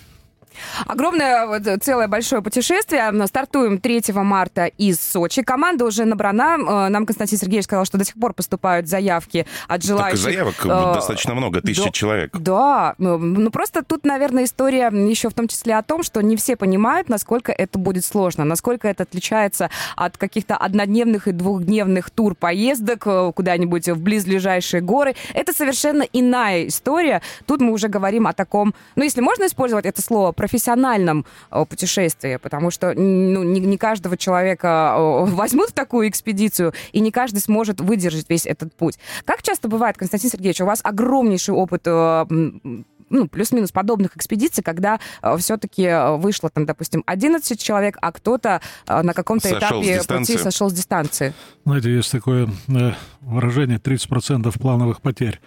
Огромное 0.85 1.47
вот, 1.47 1.83
целое 1.83 2.07
большое 2.07 2.41
путешествие. 2.41 3.11
Стартуем 3.27 3.79
3 3.79 4.03
марта 4.13 4.65
из 4.65 4.99
Сочи. 4.99 5.41
Команда 5.41 5.85
уже 5.85 6.05
набрана. 6.05 6.57
Э, 6.57 6.89
нам 6.89 7.05
Константин 7.05 7.37
Сергеевич 7.37 7.65
сказал, 7.65 7.85
что 7.85 7.97
до 7.97 8.05
сих 8.05 8.15
пор 8.15 8.33
поступают 8.33 8.87
заявки 8.87 9.45
от 9.67 9.83
желающих. 9.83 10.23
Так 10.23 10.31
заявок 10.31 10.55
э, 10.65 10.93
достаточно 10.95 11.33
много, 11.33 11.61
тысячи 11.61 11.85
да, 11.85 11.91
человек. 11.91 12.37
Да. 12.37 12.95
Ну, 12.97 13.17
ну, 13.17 13.51
просто 13.51 13.83
тут, 13.83 14.05
наверное, 14.05 14.45
история 14.45 14.87
еще 14.87 15.29
в 15.29 15.33
том 15.33 15.47
числе 15.47 15.75
о 15.75 15.83
том, 15.83 16.03
что 16.03 16.21
не 16.21 16.35
все 16.35 16.55
понимают, 16.55 17.09
насколько 17.09 17.51
это 17.51 17.79
будет 17.79 18.05
сложно, 18.05 18.43
насколько 18.45 18.87
это 18.87 19.03
отличается 19.03 19.69
от 19.95 20.17
каких-то 20.17 20.55
однодневных 20.55 21.27
и 21.27 21.31
двухдневных 21.31 22.09
тур-поездок 22.09 23.07
э, 23.07 23.31
куда-нибудь 23.35 23.89
в 23.89 24.01
близлежащие 24.01 24.81
горы. 24.81 25.15
Это 25.33 25.53
совершенно 25.53 26.03
иная 26.13 26.67
история. 26.67 27.21
Тут 27.45 27.61
мы 27.61 27.71
уже 27.71 27.87
говорим 27.87 28.27
о 28.27 28.33
таком, 28.33 28.73
ну, 28.95 29.03
если 29.03 29.21
можно 29.21 29.45
использовать 29.45 29.85
это 29.85 30.01
слово, 30.01 30.31
профессиональном 30.45 31.25
э, 31.49 31.65
путешествии, 31.65 32.37
потому 32.37 32.69
что 32.69 32.93
ну, 32.93 33.43
не, 33.43 33.59
не 33.59 33.77
каждого 33.77 34.15
человека 34.15 34.93
э, 34.95 35.25
возьмут 35.25 35.69
в 35.69 35.73
такую 35.73 36.07
экспедицию, 36.07 36.73
и 36.91 36.99
не 36.99 37.11
каждый 37.11 37.39
сможет 37.39 37.81
выдержать 37.81 38.29
весь 38.29 38.45
этот 38.45 38.75
путь. 38.75 38.99
Как 39.25 39.41
часто 39.41 39.67
бывает, 39.67 39.97
Константин 39.97 40.29
Сергеевич, 40.29 40.61
у 40.61 40.65
вас 40.65 40.81
огромнейший 40.83 41.55
опыт 41.55 41.81
э, 41.85 42.25
ну, 43.09 43.27
плюс-минус 43.27 43.71
подобных 43.71 44.15
экспедиций, 44.15 44.63
когда 44.63 44.99
э, 45.21 45.37
все-таки 45.37 46.17
вышло 46.17 46.49
там, 46.49 46.65
допустим, 46.65 47.03
11 47.05 47.61
человек, 47.61 47.97
а 48.01 48.11
кто-то 48.11 48.61
э, 48.87 49.01
на 49.01 49.13
каком-то 49.13 49.49
этапе 49.51 50.01
пути 50.07 50.37
сошел 50.37 50.69
с 50.69 50.73
дистанции. 50.73 51.33
Знаете, 51.65 51.93
есть 51.93 52.11
такое 52.11 52.49
э, 52.67 52.91
выражение 53.21 53.77
30% 53.77 54.59
плановых 54.59 55.01
потерь. 55.01 55.39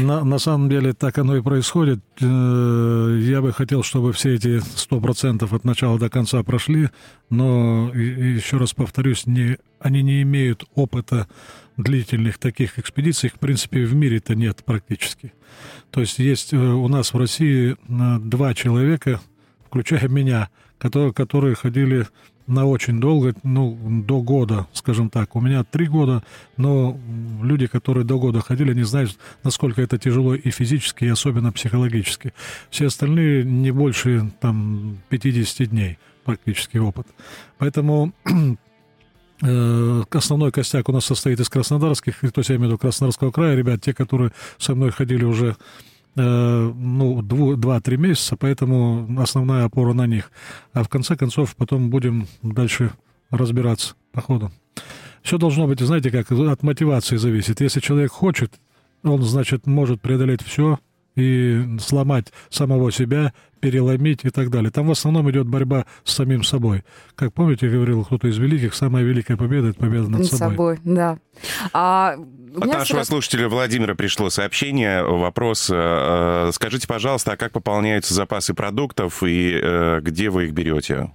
На, 0.00 0.24
на 0.24 0.38
самом 0.38 0.68
деле 0.68 0.92
так 0.92 1.18
оно 1.18 1.36
и 1.36 1.42
происходит. 1.42 2.00
Э, 2.20 3.18
я 3.20 3.40
бы 3.40 3.52
хотел, 3.52 3.82
чтобы 3.82 4.12
все 4.12 4.34
эти 4.34 4.58
100% 4.58 5.54
от 5.54 5.64
начала 5.64 5.98
до 5.98 6.10
конца 6.10 6.42
прошли, 6.42 6.90
но 7.30 7.90
еще 7.94 8.56
раз 8.56 8.74
повторюсь, 8.74 9.26
не, 9.26 9.58
они 9.80 10.02
не 10.02 10.22
имеют 10.22 10.64
опыта 10.74 11.28
длительных 11.82 12.38
таких 12.38 12.78
экспедиций, 12.78 13.30
в 13.30 13.38
принципе, 13.38 13.84
в 13.84 13.94
мире-то 13.94 14.34
нет 14.34 14.62
практически. 14.64 15.32
То 15.90 16.00
есть 16.00 16.18
есть 16.18 16.52
э, 16.52 16.56
у 16.56 16.88
нас 16.88 17.12
в 17.12 17.18
России 17.18 17.72
э, 17.72 18.18
два 18.20 18.54
человека, 18.54 19.20
включая 19.66 20.08
меня, 20.08 20.48
которые, 20.78 21.12
которые 21.12 21.54
ходили 21.54 22.06
на 22.46 22.66
очень 22.66 23.00
долго, 23.00 23.34
ну, 23.42 24.02
до 24.06 24.20
года, 24.20 24.66
скажем 24.72 25.10
так. 25.10 25.36
У 25.36 25.40
меня 25.40 25.64
три 25.64 25.86
года, 25.86 26.24
но 26.56 26.98
люди, 27.42 27.66
которые 27.66 28.04
до 28.04 28.18
года 28.18 28.40
ходили, 28.40 28.74
не 28.74 28.82
знают, 28.82 29.16
насколько 29.44 29.80
это 29.80 29.98
тяжело 29.98 30.34
и 30.34 30.50
физически, 30.50 31.04
и 31.04 31.08
особенно 31.08 31.52
психологически. 31.52 32.34
Все 32.70 32.86
остальные 32.86 33.44
не 33.44 33.70
больше, 33.70 34.30
там, 34.40 34.98
50 35.08 35.68
дней 35.68 35.98
практически 36.24 36.78
опыт. 36.78 37.06
Поэтому 37.58 38.12
основной 39.42 40.52
костяк 40.52 40.88
у 40.88 40.92
нас 40.92 41.04
состоит 41.04 41.40
из 41.40 41.48
краснодарских, 41.48 42.20
то 42.20 42.38
есть 42.38 42.50
я 42.50 42.56
имею 42.56 42.68
в 42.68 42.72
виду 42.72 42.78
Краснодарского 42.78 43.32
края, 43.32 43.56
ребят, 43.56 43.80
те, 43.80 43.92
которые 43.92 44.32
со 44.58 44.74
мной 44.74 44.90
ходили 44.90 45.24
уже 45.24 45.56
э, 46.16 46.72
ну, 46.74 47.22
два-три 47.22 47.96
месяца, 47.96 48.36
поэтому 48.36 49.08
основная 49.20 49.64
опора 49.64 49.94
на 49.94 50.06
них. 50.06 50.30
А 50.72 50.84
в 50.84 50.88
конце 50.88 51.16
концов 51.16 51.56
потом 51.56 51.90
будем 51.90 52.28
дальше 52.42 52.92
разбираться 53.30 53.94
по 54.12 54.20
ходу. 54.20 54.52
Все 55.22 55.38
должно 55.38 55.66
быть, 55.66 55.80
знаете, 55.80 56.10
как 56.10 56.30
от 56.30 56.62
мотивации 56.62 57.16
зависит. 57.16 57.60
Если 57.60 57.80
человек 57.80 58.12
хочет, 58.12 58.52
он, 59.02 59.22
значит, 59.22 59.66
может 59.66 60.00
преодолеть 60.00 60.42
все, 60.42 60.78
и 61.16 61.64
сломать 61.80 62.32
самого 62.48 62.90
себя, 62.90 63.32
переломить 63.62 64.24
и 64.24 64.30
так 64.30 64.50
далее. 64.50 64.72
Там 64.72 64.88
в 64.88 64.90
основном 64.90 65.30
идет 65.30 65.46
борьба 65.46 65.86
с 66.02 66.14
самим 66.14 66.42
собой. 66.42 66.82
Как 67.14 67.32
помните, 67.32 67.68
говорил 67.68 68.04
кто-то 68.04 68.26
из 68.26 68.36
великих, 68.36 68.74
самая 68.74 69.04
великая 69.04 69.36
победа— 69.36 69.68
это 69.70 69.78
победа 69.78 70.08
над, 70.08 70.20
над 70.22 70.26
собой. 70.26 70.76
собой. 70.76 70.78
да. 70.84 71.18
А, 71.72 72.16
От 72.56 72.66
нашего 72.66 72.98
раз... 72.98 73.08
слушателя 73.08 73.48
Владимира 73.48 73.94
пришло 73.94 74.30
сообщение, 74.30 75.04
вопрос. 75.04 75.70
Э, 75.70 76.48
э, 76.48 76.50
скажите, 76.52 76.88
пожалуйста, 76.88 77.32
а 77.32 77.36
как 77.36 77.52
пополняются 77.52 78.14
запасы 78.14 78.52
продуктов 78.52 79.22
и 79.22 79.52
э, 79.54 80.00
где 80.02 80.28
вы 80.28 80.46
их 80.46 80.52
берете? 80.52 81.12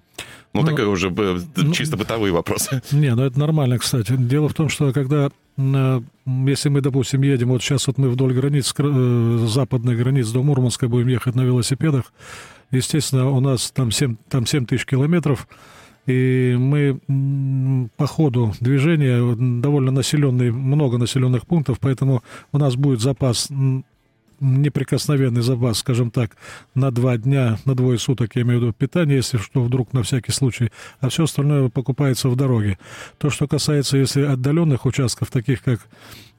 Ну, 0.54 0.62
ну 0.62 0.68
такой 0.68 0.86
уже 0.86 1.10
ну, 1.10 1.72
чисто 1.72 1.98
бытовые 1.98 2.34
вопросы. 2.34 2.82
Не, 2.92 3.14
ну 3.16 3.24
это 3.24 3.40
нормально, 3.40 3.78
кстати. 3.78 4.16
Дело 4.18 4.50
в 4.50 4.54
том, 4.54 4.70
что 4.70 4.92
когда 4.92 5.30
если 5.58 6.70
мы, 6.70 6.82
допустим, 6.82 7.24
едем, 7.24 7.50
вот 7.50 7.64
сейчас 7.64 7.88
вот 7.88 7.98
мы 7.98 8.10
вдоль 8.10 8.34
границ, 8.34 8.74
э, 8.78 9.46
западных 9.48 9.98
границ 9.98 10.30
до 10.30 10.44
Мурманска 10.44 10.88
будем 10.88 11.08
ехать 11.08 11.34
на 11.34 11.42
велосипедах, 11.42 12.14
естественно, 12.70 13.32
у 13.32 13.40
нас 13.40 13.72
там 13.72 13.90
7, 13.92 14.18
там 14.30 14.46
7 14.46 14.68
тысяч 14.68 14.86
километров, 14.86 15.48
и 16.06 16.56
мы 16.58 17.90
по 17.98 18.06
ходу 18.06 18.54
движения 18.60 19.20
довольно 19.62 19.92
населенный, 19.92 20.52
много 20.52 20.98
населенных 21.00 21.48
пунктов, 21.48 21.80
поэтому 21.80 22.24
у 22.52 22.60
нас 22.60 22.76
будет 22.76 23.02
запас 23.02 23.50
неприкосновенный 24.40 25.42
запас, 25.42 25.80
скажем 25.80 26.12
так, 26.12 26.38
на 26.76 26.92
два 26.92 27.18
дня, 27.18 27.58
на 27.66 27.76
двое 27.76 27.98
суток, 27.98 28.36
я 28.36 28.44
имею 28.44 28.60
в 28.60 28.64
виду 28.64 28.74
питание, 28.74 29.18
если 29.18 29.38
что, 29.38 29.64
вдруг 29.64 29.94
на 29.94 30.04
всякий 30.04 30.32
случай, 30.32 30.72
а 31.00 31.10
все 31.10 31.24
остальное 31.24 31.70
покупается 31.70 32.30
в 32.30 32.36
дороге. 32.36 32.78
То, 33.18 33.30
что 33.30 33.48
касается, 33.48 33.98
если 33.98 34.24
отдаленных 34.24 34.86
участков, 34.86 35.32
таких 35.32 35.64
как 35.64 35.88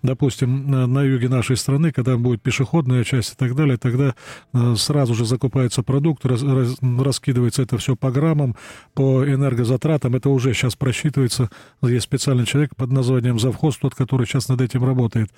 допустим, 0.03 0.71
на, 0.71 1.03
юге 1.03 1.29
нашей 1.29 1.57
страны, 1.57 1.93
когда 1.93 2.17
будет 2.17 2.43
пешеходная 2.43 3.05
часть 3.05 3.33
и 3.33 3.37
так 3.37 3.55
далее, 3.55 3.77
тогда 3.77 4.15
э, 4.53 4.75
сразу 4.77 5.15
же 5.15 5.25
закупается 5.25 5.83
продукт, 5.83 6.25
раз, 6.25 6.43
раз, 6.43 6.77
раскидывается 6.81 7.63
это 7.63 7.79
все 7.79 7.97
по 7.97 8.11
граммам, 8.11 8.57
по 8.95 9.25
энергозатратам. 9.25 10.15
Это 10.15 10.31
уже 10.31 10.55
сейчас 10.55 10.77
просчитывается. 10.77 11.51
Есть 11.83 12.05
специальный 12.05 12.47
человек 12.47 12.77
под 12.77 12.91
названием 12.91 13.39
завхоз, 13.39 13.77
тот, 13.77 13.95
который 13.95 14.27
сейчас 14.27 14.49
над 14.49 14.61
этим 14.61 14.85
работает. 14.85 15.31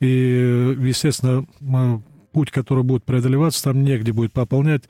И, 0.00 0.76
естественно, 0.78 1.46
путь, 2.32 2.50
который 2.50 2.82
будет 2.82 3.04
преодолеваться, 3.04 3.62
там 3.64 3.84
негде 3.84 4.12
будет 4.12 4.32
пополнять, 4.32 4.84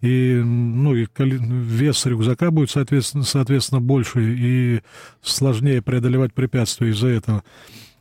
и, 0.00 0.34
ну, 0.34 0.94
и 0.94 1.06
вес 1.16 2.06
рюкзака 2.06 2.50
будет, 2.50 2.70
соответственно, 2.70 3.24
соответственно 3.24 3.80
больше, 3.80 4.20
и 4.22 4.80
сложнее 5.22 5.80
преодолевать 5.80 6.34
препятствия 6.34 6.90
из-за 6.90 7.08
этого. 7.08 7.42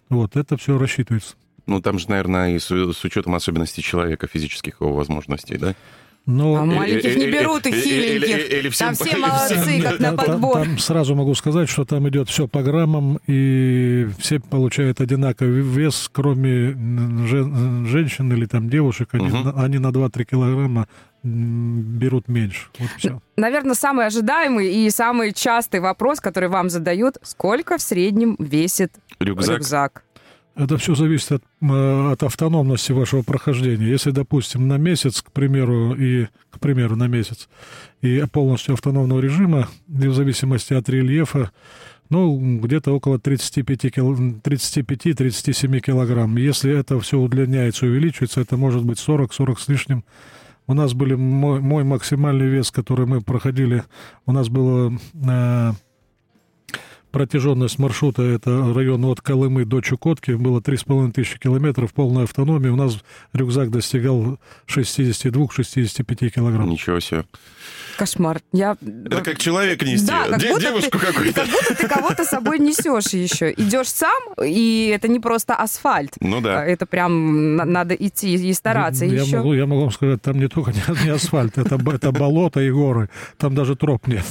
Вот, 0.10 0.36
это 0.36 0.58
все 0.58 0.78
рассчитывается. 0.78 1.36
Ну, 1.66 1.82
там 1.82 2.00
же, 2.00 2.10
наверное, 2.10 2.56
и 2.56 2.60
с, 2.60 2.70
с 2.70 3.04
учетом 3.04 3.36
особенностей 3.36 3.82
человека, 3.82 4.28
физических 4.28 4.80
его 4.80 4.94
возможностей, 4.94 5.58
да? 5.58 5.76
Но... 6.28 6.58
А 6.58 6.66
маленьких 6.66 7.16
не 7.16 7.32
берут 7.32 7.66
и 7.66 7.72
хиленьких. 7.72 8.78
Там 8.78 8.94
все 8.94 9.18
молодцы, 9.18 9.82
как 9.82 10.00
на 10.00 10.14
подбор. 10.14 10.58
Там 10.58 10.78
сразу 10.78 11.16
могу 11.16 11.34
сказать, 11.36 11.70
что 11.70 11.86
там 11.86 12.08
идет 12.10 12.30
все 12.30 12.48
по 12.50 12.62
граммам, 12.62 13.18
и 13.28 14.08
все 14.20 14.42
получают 14.42 15.00
одинаковый 15.00 15.62
вес, 15.62 16.10
кроме 16.12 16.76
женщин 17.88 18.32
или 18.34 18.46
там 18.46 18.70
девушек. 18.70 19.10
Они, 19.14 19.32
они 19.56 19.78
на 19.80 19.88
2-3 19.88 20.26
килограмма 20.26 20.88
берут 21.24 22.28
меньше. 22.28 22.68
Вот 22.78 22.90
все. 22.98 23.22
Наверное, 23.38 23.74
самый 23.76 24.06
ожидаемый 24.06 24.74
и 24.74 24.90
самый 24.90 25.34
частый 25.34 25.80
вопрос, 25.80 26.20
который 26.20 26.50
вам 26.50 26.70
задают, 26.70 27.18
сколько 27.24 27.78
в 27.78 27.82
среднем 27.82 28.36
весит 28.40 28.92
рюкзак? 29.20 29.58
рюкзак? 29.58 30.04
Это 30.58 30.78
все 30.78 30.96
зависит 30.96 31.34
от, 31.34 31.44
э, 31.62 32.12
от 32.12 32.24
автономности 32.24 32.92
вашего 32.92 33.22
прохождения. 33.22 33.88
Если, 33.88 34.12
допустим, 34.12 34.68
на 34.68 34.78
месяц, 34.78 35.22
к 35.22 35.32
примеру, 35.32 35.94
и 35.94 36.26
к 36.50 36.60
примеру, 36.60 36.96
на 36.96 37.08
месяц, 37.08 37.48
и 38.02 38.24
полностью 38.32 38.74
автономного 38.74 39.20
режима, 39.20 39.70
в 39.88 40.14
зависимости 40.14 40.74
от 40.74 40.90
рельефа, 40.90 41.52
ну, 42.10 42.60
где-то 42.60 42.94
около 42.94 43.18
35-37 43.18 45.80
килограмм. 45.80 46.38
Если 46.38 46.76
это 46.76 47.00
все 47.00 47.20
удлиняется, 47.20 47.86
увеличивается, 47.86 48.42
это 48.42 48.58
может 48.58 48.84
быть 48.84 48.98
40-40 48.98 49.60
с 49.60 49.68
лишним 49.68 50.04
у 50.68 50.74
нас 50.74 50.94
были 50.94 51.16
мой, 51.16 51.62
мой 51.62 51.84
максимальный 51.84 52.48
вес, 52.48 52.72
который 52.72 53.06
мы 53.06 53.22
проходили, 53.22 53.84
у 54.26 54.34
нас 54.34 54.50
было 54.50 54.94
э, 55.14 55.72
протяженность 57.12 57.80
маршрута, 57.80 58.22
это 58.22 58.74
район 58.74 59.06
от 59.06 59.22
Колымы 59.22 59.66
до 59.66 59.82
Чукотки, 59.82 60.32
было 60.32 60.60
3,5 60.60 61.12
тысячи 61.12 61.40
километров, 61.40 61.94
полная 61.94 62.24
автономия. 62.24 62.72
У 62.72 62.76
нас 62.76 62.98
рюкзак 63.34 63.72
достигал 63.72 64.38
62-65 64.68 66.30
килограмм. 66.30 66.70
Ничего 66.70 67.00
себе. 67.00 67.26
Кошмар. 67.98 68.40
Я... 68.54 68.78
Это 69.06 69.22
как 69.22 69.40
человек 69.40 69.82
нести. 69.82 70.06
Да, 70.06 70.28
как 70.30 70.40
Де- 70.40 70.50
будто 70.50 70.62
девушку 70.62 71.00
ты, 71.00 71.06
какую-то. 71.08 71.42
Как 71.42 71.50
будто 71.50 71.76
ты 71.76 71.88
кого-то 71.88 72.24
с 72.26 72.30
собой 72.30 72.60
несешь 72.60 73.14
еще. 73.14 73.52
Идешь 73.52 73.90
сам, 73.90 74.22
и 74.44 74.92
это 74.94 75.08
не 75.08 75.20
просто 75.20 75.56
асфальт. 75.56 76.14
Ну 76.22 76.40
да. 76.40 76.64
Это 76.64 76.86
прям 76.86 77.56
на- 77.56 77.66
надо 77.66 77.96
идти 77.96 78.36
и 78.36 78.54
стараться. 78.54 79.04
Я, 79.06 79.24
еще... 79.24 79.38
могу, 79.38 79.54
я 79.54 79.66
могу 79.66 79.82
вам 79.82 79.92
сказать, 79.92 80.22
там 80.22 80.38
не 80.40 80.48
только 80.48 80.72
не, 80.74 80.82
не 81.06 81.10
асфальт, 81.10 81.58
это, 81.58 81.80
это 81.92 82.12
болото 82.12 82.60
и 82.62 82.70
горы. 82.70 83.10
Там 83.38 83.56
даже 83.56 83.76
троп 83.76 84.06
нет. 84.08 84.26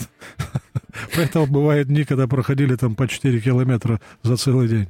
Поэтому 1.15 1.47
бывают 1.47 1.89
дни, 1.89 2.05
когда 2.05 2.27
проходили 2.27 2.77
там 2.77 2.95
по 2.95 3.09
4 3.09 3.41
километра 3.41 4.01
за 4.23 4.37
целый 4.37 4.69
день. 4.69 4.89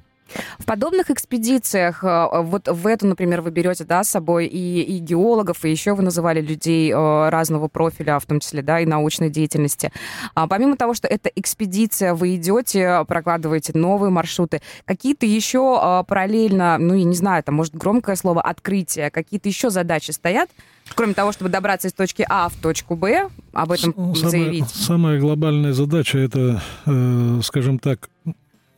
В 0.58 0.64
подобных 0.64 1.10
экспедициях, 1.10 2.02
э, 2.02 2.28
вот 2.42 2.68
в 2.68 2.86
эту, 2.86 3.06
например, 3.06 3.42
вы 3.42 3.50
берете 3.50 3.84
да, 3.84 4.02
с 4.04 4.10
собой 4.10 4.46
и, 4.46 4.82
и 4.82 4.98
геологов, 4.98 5.64
и 5.64 5.70
еще 5.70 5.94
вы 5.94 6.02
называли 6.02 6.40
людей 6.40 6.92
э, 6.92 7.28
разного 7.28 7.68
профиля, 7.68 8.18
в 8.18 8.26
том 8.26 8.40
числе, 8.40 8.62
да, 8.62 8.80
и 8.80 8.86
научной 8.86 9.30
деятельности. 9.30 9.92
А 10.34 10.46
помимо 10.46 10.76
того, 10.76 10.94
что 10.94 11.08
это 11.08 11.30
экспедиция, 11.34 12.14
вы 12.14 12.36
идете, 12.36 13.04
прокладываете 13.06 13.72
новые 13.74 14.10
маршруты, 14.10 14.60
какие-то 14.84 15.26
еще 15.26 15.80
э, 15.82 16.04
параллельно, 16.06 16.78
ну, 16.78 16.94
я 16.94 17.04
не 17.04 17.14
знаю, 17.16 17.42
там, 17.42 17.54
может, 17.54 17.74
громкое 17.74 18.16
слово, 18.16 18.42
открытие, 18.42 19.10
какие-то 19.10 19.48
еще 19.48 19.70
задачи 19.70 20.10
стоят, 20.10 20.50
кроме 20.94 21.14
того, 21.14 21.32
чтобы 21.32 21.50
добраться 21.50 21.88
из 21.88 21.92
точки 21.92 22.26
А 22.28 22.48
в 22.48 22.54
точку 22.56 22.96
Б, 22.96 23.28
об 23.52 23.72
этом 23.72 23.92
Самая, 24.14 24.30
заявить? 24.30 24.68
самая 24.68 25.20
глобальная 25.20 25.72
задача 25.72 26.18
это, 26.18 26.60
э, 26.86 27.40
скажем 27.42 27.78
так, 27.78 28.08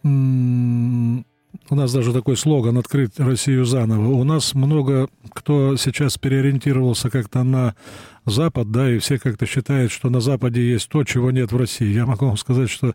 м, 0.04 1.24
у 1.70 1.74
нас 1.74 1.92
даже 1.92 2.12
такой 2.12 2.36
слоган 2.36 2.78
«Открыть 2.78 3.18
Россию 3.18 3.64
заново». 3.64 4.08
У 4.08 4.24
нас 4.24 4.54
много 4.54 5.08
кто 5.30 5.76
сейчас 5.76 6.16
переориентировался 6.18 7.10
как-то 7.10 7.42
на 7.42 7.74
Запад, 8.24 8.70
да, 8.70 8.90
и 8.90 8.98
все 8.98 9.18
как-то 9.18 9.46
считают, 9.46 9.92
что 9.92 10.10
на 10.10 10.20
Западе 10.20 10.66
есть 10.66 10.88
то, 10.88 11.04
чего 11.04 11.30
нет 11.30 11.52
в 11.52 11.56
России. 11.56 11.92
Я 11.92 12.06
могу 12.06 12.26
вам 12.26 12.36
сказать, 12.36 12.70
что 12.70 12.94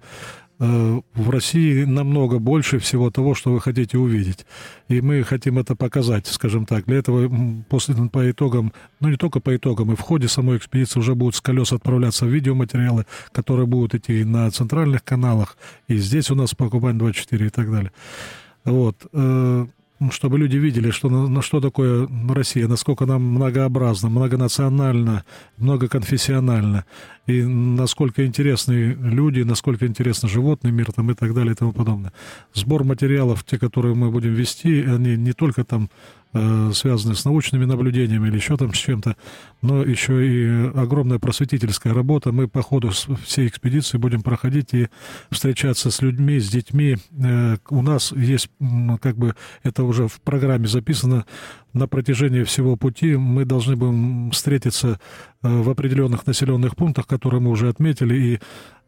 э, 0.60 1.02
в 1.14 1.30
России 1.30 1.84
намного 1.84 2.40
больше 2.40 2.80
всего 2.80 3.12
того, 3.12 3.36
что 3.36 3.52
вы 3.52 3.62
хотите 3.62 3.98
увидеть. 3.98 4.46
И 4.88 5.02
мы 5.02 5.24
хотим 5.24 5.60
это 5.60 5.76
показать, 5.76 6.28
скажем 6.28 6.66
так. 6.66 6.86
Для 6.86 6.98
этого 6.98 7.32
после 7.70 7.96
по 7.96 8.30
итогам, 8.30 8.74
ну 9.00 9.10
не 9.10 9.18
только 9.18 9.40
по 9.40 9.56
итогам, 9.56 9.92
и 9.92 9.96
в 9.96 10.02
ходе 10.02 10.28
самой 10.28 10.58
экспедиции 10.58 11.00
уже 11.00 11.16
будут 11.16 11.36
с 11.36 11.42
колес 11.42 11.74
отправляться 11.74 12.26
видеоматериалы, 12.26 13.06
которые 13.32 13.68
будут 13.68 13.96
идти 13.96 14.24
на 14.24 14.50
центральных 14.52 15.04
каналах, 15.04 15.58
и 15.88 15.98
здесь 15.98 16.32
у 16.32 16.36
нас 16.36 16.54
по 16.56 16.66
Кубань-24 16.70 17.48
и 17.48 17.50
так 17.50 17.72
далее. 17.72 17.92
Вот. 18.66 18.96
э, 19.12 19.66
чтобы 20.12 20.38
люди 20.38 20.58
видели, 20.58 20.92
что, 20.92 21.10
на, 21.10 21.42
что 21.42 21.62
такое 21.62 22.08
Россия, 22.30 22.68
насколько 22.68 23.06
она 23.06 23.20
многообразна, 23.20 24.10
многонациональна, 24.10 25.24
многоконфессиональна, 25.58 26.86
и 27.26 27.42
насколько 27.44 28.26
интересны 28.26 28.98
люди, 29.00 29.42
насколько 29.42 29.88
интересно 29.88 30.28
животный 30.28 30.72
мир 30.72 30.92
там, 30.92 31.10
и 31.12 31.14
так 31.14 31.34
далее 31.34 31.54
и 31.54 31.56
тому 31.56 31.72
подобное. 31.72 32.12
Сбор 32.54 32.84
материалов, 32.84 33.46
те, 33.46 33.58
которые 33.58 33.96
мы 33.96 34.12
будем 34.12 34.34
вести, 34.34 34.82
они 34.82 35.16
не 35.16 35.32
только 35.32 35.64
там 35.64 35.90
э, 36.34 36.72
связаны 36.74 37.16
с 37.16 37.24
научными 37.24 37.64
наблюдениями 37.64 38.28
или 38.28 38.36
еще 38.36 38.58
там 38.58 38.74
с 38.74 38.78
чем-то, 38.78 39.16
но 39.62 39.84
еще 39.84 40.28
и 40.28 40.72
огромная 40.76 41.20
просветительская 41.20 41.94
работа. 41.94 42.34
Мы 42.34 42.50
по 42.50 42.62
ходу 42.62 42.90
всей 42.90 43.48
экспедиции 43.48 43.98
будем 43.98 44.22
проходить 44.22 44.74
и 44.74 44.90
встречаться 45.32 45.92
с 45.92 46.02
людьми, 46.02 46.40
с 46.40 46.50
детьми. 46.50 46.98
Э, 47.24 47.56
У 47.70 47.82
нас 47.82 48.12
есть, 48.12 48.50
как 49.02 49.16
бы, 49.16 49.36
это 49.64 49.84
уже 49.84 50.10
в 50.10 50.20
программе 50.22 50.68
записано, 50.68 51.26
на 51.74 51.88
протяжении 51.88 52.44
всего 52.44 52.76
пути 52.76 53.16
мы 53.16 53.46
должны 53.46 53.76
будем 53.76 54.30
встретиться 54.32 55.00
в 55.44 55.70
определенных 55.70 56.26
населенных 56.26 56.76
пунктах, 56.76 57.06
которые 57.06 57.42
мы 57.42 57.52
уже 57.52 57.70
отметили, 57.70 58.16
и 58.16 58.40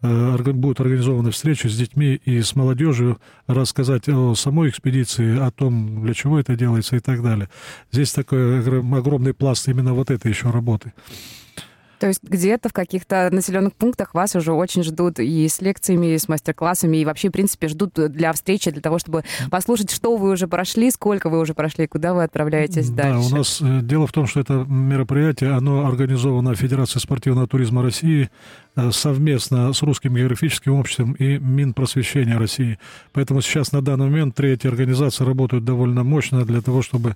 э, 0.02 0.52
будут 0.54 0.80
организованы 0.80 1.32
встречи 1.32 1.68
с 1.68 1.78
детьми 1.78 2.20
и 2.26 2.42
с 2.42 2.56
молодежью, 2.56 3.20
рассказать 3.48 4.08
о 4.10 4.34
самой 4.36 4.70
экспедиции, 4.70 5.38
о 5.38 5.52
том, 5.52 6.04
для 6.04 6.14
чего 6.14 6.40
это 6.40 6.56
делается 6.56 6.96
и 6.96 7.00
так 7.00 7.22
далее. 7.22 7.50
Здесь 7.92 8.14
такой 8.14 8.60
огр- 8.62 8.98
огромный 8.98 9.34
пласт 9.34 9.68
именно 9.68 9.94
вот 9.94 10.10
этой 10.10 10.30
еще 10.30 10.50
работы. 10.50 10.94
То 12.06 12.10
есть 12.10 12.22
где-то 12.22 12.70
в 12.70 12.74
каких-то 12.74 13.30
населенных 13.32 13.74
пунктах 13.74 14.14
вас 14.14 14.36
уже 14.36 14.54
очень 14.54 14.84
ждут 14.84 15.20
и 15.20 15.48
с 15.48 15.60
лекциями, 15.60 16.14
и 16.14 16.20
с 16.20 16.28
мастер-классами, 16.28 16.98
и 16.98 17.04
вообще, 17.04 17.30
в 17.30 17.32
принципе, 17.32 17.68
ждут 17.68 17.94
для 17.96 18.32
встречи, 18.32 18.70
для 18.70 18.80
того, 18.80 19.00
чтобы 19.00 19.24
послушать, 19.50 19.90
что 19.90 20.16
вы 20.16 20.30
уже 20.30 20.48
прошли, 20.48 20.92
сколько 20.92 21.32
вы 21.32 21.40
уже 21.40 21.56
прошли, 21.56 21.88
куда 21.88 22.14
вы 22.14 22.22
отправляетесь 22.22 22.92
Да, 22.92 23.14
дальше. 23.14 23.34
у 23.34 23.38
нас 23.38 23.60
э, 23.60 23.80
дело 23.82 24.06
в 24.06 24.12
том, 24.12 24.28
что 24.28 24.40
это 24.40 24.54
мероприятие, 24.70 25.54
оно 25.54 25.88
организовано 25.88 26.54
Федерацией 26.54 27.02
спортивного 27.02 27.48
туризма 27.48 27.82
России 27.82 28.30
э, 28.76 28.92
совместно 28.92 29.74
с 29.74 29.82
Русским 29.82 30.14
географическим 30.14 30.74
обществом 30.74 31.14
и 31.14 31.40
Минпросвещения 31.40 32.38
России. 32.38 32.78
Поэтому 33.14 33.42
сейчас 33.42 33.72
на 33.72 33.82
данный 33.82 34.12
момент 34.12 34.36
три 34.36 34.52
эти 34.52 34.68
организации 34.68 35.24
работают 35.24 35.66
довольно 35.66 36.04
мощно 36.04 36.46
для 36.46 36.62
того, 36.62 36.84
чтобы 36.84 37.16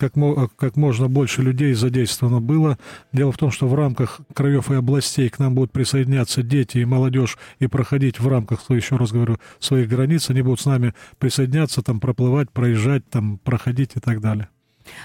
как, 0.00 0.14
как 0.56 0.76
можно 0.76 1.08
больше 1.08 1.42
людей 1.42 1.74
задействовано 1.74 2.40
было. 2.40 2.78
Дело 3.12 3.32
в 3.32 3.36
том, 3.36 3.50
что 3.50 3.68
в 3.68 3.74
рамках 3.74 4.20
краев 4.34 4.70
и 4.70 4.74
областей 4.74 5.28
к 5.28 5.38
нам 5.38 5.54
будут 5.54 5.72
присоединяться 5.72 6.42
дети 6.42 6.78
и 6.78 6.84
молодежь 6.84 7.38
и 7.58 7.66
проходить 7.66 8.20
в 8.20 8.28
рамках, 8.28 8.70
еще 8.70 8.96
раз 8.96 9.12
говорю, 9.12 9.38
своих 9.58 9.88
границ. 9.88 10.30
Они 10.30 10.42
будут 10.42 10.60
с 10.60 10.66
нами 10.66 10.94
присоединяться, 11.18 11.82
там 11.82 12.00
проплывать, 12.00 12.50
проезжать, 12.50 13.08
там 13.08 13.38
проходить 13.38 13.92
и 13.96 14.00
так 14.00 14.20
далее. 14.20 14.48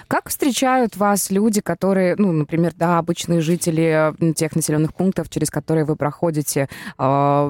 Как 0.08 0.30
встречают 0.30 0.95
вас 0.98 1.32
люди, 1.32 1.62
которые, 1.62 2.15
ну, 2.17 2.32
например, 2.32 2.74
да, 2.76 3.00
обычные 3.00 3.41
жители 3.41 4.13
тех 4.34 4.56
населенных 4.56 4.93
пунктов, 4.93 5.30
через 5.30 5.50
которые 5.50 5.86
вы 5.86 5.95
проходите, 5.95 6.67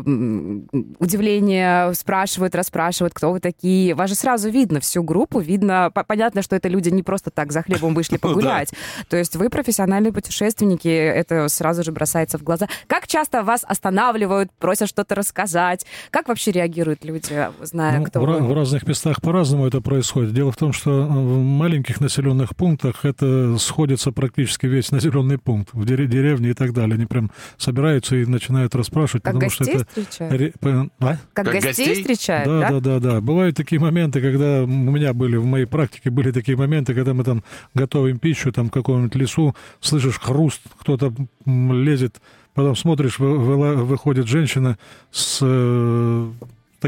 м, 0.06 0.68
удивление 1.00 1.94
спрашивают, 1.94 2.56
расспрашивают, 2.56 3.14
кто 3.14 3.32
вы 3.32 3.40
такие. 3.40 3.94
Вас 3.94 4.10
же 4.10 4.16
сразу 4.16 4.50
видно 4.50 4.80
всю 4.80 5.04
группу, 5.04 5.40
видно, 5.40 5.92
по- 5.94 6.04
понятно, 6.04 6.42
что 6.42 6.56
это 6.56 6.68
люди 6.68 6.90
не 6.90 7.04
просто 7.04 7.32
так 7.32 7.52
за 7.52 7.62
хлебом 7.64 7.94
вышли 7.96 8.14
Ну 8.16 8.20
погулять. 8.20 8.72
То 9.10 9.18
есть 9.18 9.36
вы 9.36 9.50
профессиональные 9.50 10.12
путешественники, 10.12 10.88
это 10.88 11.48
сразу 11.50 11.84
же 11.84 11.92
бросается 11.92 12.38
в 12.38 12.44
глаза. 12.44 12.68
Как 12.88 13.08
часто 13.08 13.44
вас 13.44 13.64
останавливают, 13.68 14.52
просят 14.60 14.90
что-то 14.90 15.16
рассказать? 15.16 15.86
Как 16.12 16.28
вообще 16.28 16.52
реагируют 16.52 17.04
люди, 17.06 17.50
зная, 17.62 18.00
Ну, 18.00 18.06
кто 18.06 18.20
в, 18.22 18.24
вы? 18.26 18.40
в 18.40 18.54
разных 18.54 18.88
местах 18.88 19.22
по-разному 19.22 19.68
это 19.68 19.82
происходит. 19.82 20.34
Дело 20.34 20.52
в 20.52 20.58
том, 20.58 20.74
что 20.74 20.90
в 21.06 21.40
маленьких 21.44 22.02
населенных 22.02 22.25
пунктах 22.56 23.06
это 23.06 23.58
сходится 23.58 24.12
практически 24.12 24.66
весь 24.66 24.92
населенный 24.92 25.38
пункт, 25.38 25.70
в 25.74 25.86
дере- 25.86 26.08
деревне 26.08 26.50
и 26.50 26.54
так 26.54 26.74
далее. 26.74 26.96
Они 26.96 27.06
прям 27.06 27.32
собираются 27.58 28.16
и 28.16 28.26
начинают 28.26 28.74
расспрашивать, 28.76 29.24
Как 29.24 29.34
потому 29.34 29.52
что 29.52 29.66
гостей 29.66 29.82
это... 29.82 29.88
встречают? 29.90 30.34
ре- 30.34 30.54
п- 30.60 30.90
а? 31.00 31.18
Как, 31.34 31.46
Как 31.46 31.54
гостей, 31.54 31.88
гостей? 31.88 31.96
встречают, 32.02 32.48
Да, 32.48 32.60
да? 32.60 32.70
да, 32.70 32.80
да, 32.80 33.00
да. 33.00 33.22
Бывают 33.22 33.56
такие 33.56 33.80
моменты, 33.80 34.22
когда 34.22 34.64
у 34.64 34.68
меня 34.68 35.14
были, 35.14 35.36
в 35.38 35.46
моей 35.46 35.66
практике 35.66 36.10
были 36.10 36.32
такие 36.32 36.58
моменты, 36.58 36.94
когда 36.94 37.14
мы 37.14 37.24
там 37.24 37.44
готовим 37.74 38.18
пищу, 38.20 38.52
там 38.52 38.68
в 38.68 38.72
каком-нибудь 38.72 39.16
лесу, 39.16 39.56
слышишь 39.80 40.20
хруст, 40.20 40.62
кто-то 40.80 41.14
лезет, 41.46 42.22
потом 42.54 42.76
смотришь, 42.76 43.20
выходит 43.20 44.28
женщина 44.28 44.78
с 45.12 45.40
э, 45.42 46.32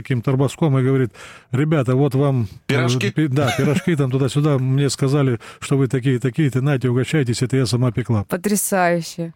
таким 0.02 0.22
торбоском 0.22 0.78
и 0.80 0.84
говорит, 0.84 1.12
ребята, 1.52 1.96
вот 1.96 2.16
вам... 2.16 2.44
э, 2.44 2.48
Пирожки? 2.68 3.12
пи- 3.12 3.28
да, 3.28 3.54
пирожки 3.58 3.96
там 3.96 4.12
туда-сюда, 4.12 4.58
мне 4.60 4.90
сказали, 4.90 5.40
что 5.60 5.78
вы 5.78 5.88
такие-такие-то, 5.88 6.62
нате, 6.62 6.90
угощайтесь, 6.90 7.42
это 7.42 7.58
я 7.58 7.66
сама 7.66 7.92
пекла. 7.92 8.24
Потрясающе. 8.26 9.34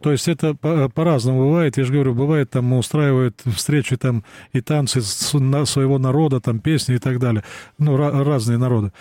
То 0.00 0.12
есть 0.12 0.28
это 0.28 0.54
по- 0.54 0.88
по-разному 0.88 1.46
бывает. 1.46 1.76
Я 1.78 1.84
же 1.84 1.92
говорю, 1.92 2.14
бывает, 2.14 2.50
там 2.50 2.72
устраивают 2.74 3.40
встречи 3.44 3.96
там 3.96 4.24
и 4.52 4.60
танцы 4.60 5.00
с- 5.00 5.32
на 5.38 5.64
своего 5.64 5.98
народа, 5.98 6.40
там 6.40 6.58
песни 6.60 6.96
и 6.96 6.98
так 6.98 7.18
далее. 7.18 7.42
Ну, 7.78 7.96
ра- 7.96 8.22
разные 8.24 8.58
народы. 8.58 8.92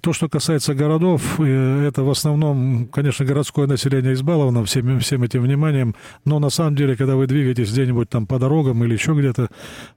То, 0.00 0.12
что 0.12 0.28
касается 0.28 0.74
городов, 0.74 1.38
э, 1.38 1.86
это 1.86 2.02
в 2.02 2.10
основном, 2.10 2.86
конечно, 2.86 3.24
городское 3.24 3.68
население 3.68 4.14
избаловано 4.14 4.64
всем, 4.64 4.98
всем 4.98 5.22
этим 5.22 5.42
вниманием, 5.42 5.94
но 6.24 6.40
на 6.40 6.50
самом 6.50 6.74
деле, 6.74 6.96
когда 6.96 7.14
вы 7.14 7.28
двигаетесь 7.28 7.70
где-нибудь 7.70 8.08
там 8.08 8.26
по 8.26 8.40
дорогам 8.40 8.82
или 8.82 8.94
еще 8.94 9.12
где-то, 9.14 9.48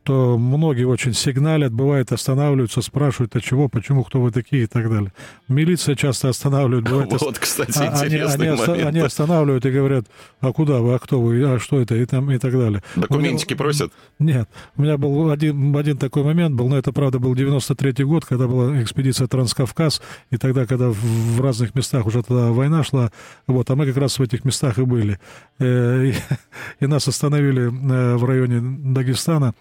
то 0.04 0.38
многие 0.38 0.84
очень 0.86 1.14
сигналят, 1.14 1.74
бывает 1.74 2.12
останавливаются, 2.12 2.82
спрашивают, 2.82 3.36
от 3.36 3.44
чего, 3.44 3.68
почему, 3.68 4.04
кто 4.04 4.22
вы 4.22 4.30
такие 4.32 4.64
и 4.64 4.68
так 4.68 4.90
далее. 4.92 5.12
Милиция 5.48 5.96
часто 5.96 6.30
останавливает, 6.30 6.84
бывает 6.88 7.12
Вот, 7.22 7.40
кстати, 7.40 7.80
а- 7.80 7.90
они, 8.02 8.06
интересный 8.16 8.46
они, 8.52 8.56
оста- 8.60 8.72
момент. 8.72 8.88
они 8.90 9.00
останавливают 9.00 9.66
и 9.66 9.72
говорят, 9.72 10.06
а 10.40 10.52
куда 10.54 10.80
вы, 10.80 10.96
а 10.96 11.00
кто 11.00 11.22
вы, 11.22 11.42
а 11.44 11.60
что 11.60 11.80
это, 11.80 11.96
и, 11.96 12.06
там, 12.06 12.32
и 12.32 12.38
так 12.38 12.52
далее. 12.54 12.84
Документики 12.96 13.54
меня- 13.54 13.58
просят? 13.58 13.92
Нет. 14.20 14.50
У 14.78 14.82
меня 14.82 14.98
был 14.98 15.30
один, 15.32 15.76
один 15.76 15.98
такой 15.98 16.24
момент 16.24 16.56
был, 16.56 16.68
но 16.70 16.78
это, 16.78 16.92
правда, 16.92 17.20
был 17.20 17.34
93-й 17.34 18.04
год, 18.04 18.26
когда 18.26 18.48
была 18.48 18.82
экспедиция 18.82 19.28
«Транскавказ», 19.28 20.02
и 20.32 20.38
тогда, 20.38 20.66
когда 20.66 20.90
в, 20.90 20.96
в 20.96 21.42
разных 21.42 21.76
местах 21.76 22.06
уже 22.06 22.24
тогда 22.24 22.52
война 22.52 22.84
шла, 22.84 23.12
вот, 23.48 23.70
а 23.70 23.76
мы 23.76 23.86
как 23.86 23.98
раз 23.98 24.20
в 24.20 24.22
этих 24.22 24.46
местах 24.46 24.78
и 24.80 24.84
были. 24.84 25.20
Э, 25.60 26.06
И, 26.06 26.14
и 26.80 26.88
нас 26.88 27.08
остановили 27.08 27.64
э, 27.68 28.16
в 28.16 28.26
районе 28.26 28.60
Дагестана, 28.94 29.54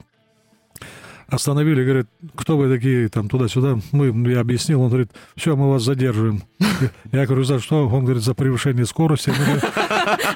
остановили, 1.29 1.85
говорят, 1.85 2.07
кто 2.35 2.57
вы 2.57 2.69
такие, 2.75 3.09
там, 3.09 3.29
туда-сюда. 3.29 3.79
Мы, 3.93 4.31
я 4.31 4.41
объяснил, 4.41 4.83
он 4.83 4.89
говорит, 4.89 5.11
все, 5.37 5.57
мы 5.57 5.71
вас 5.71 5.83
задерживаем. 5.83 6.43
Я 7.13 7.27
говорю, 7.27 7.45
за 7.45 7.61
что? 7.61 7.89
Он 7.89 8.05
говорит, 8.05 8.23
за 8.23 8.35
превышение 8.35 8.87
скорости. 8.87 9.33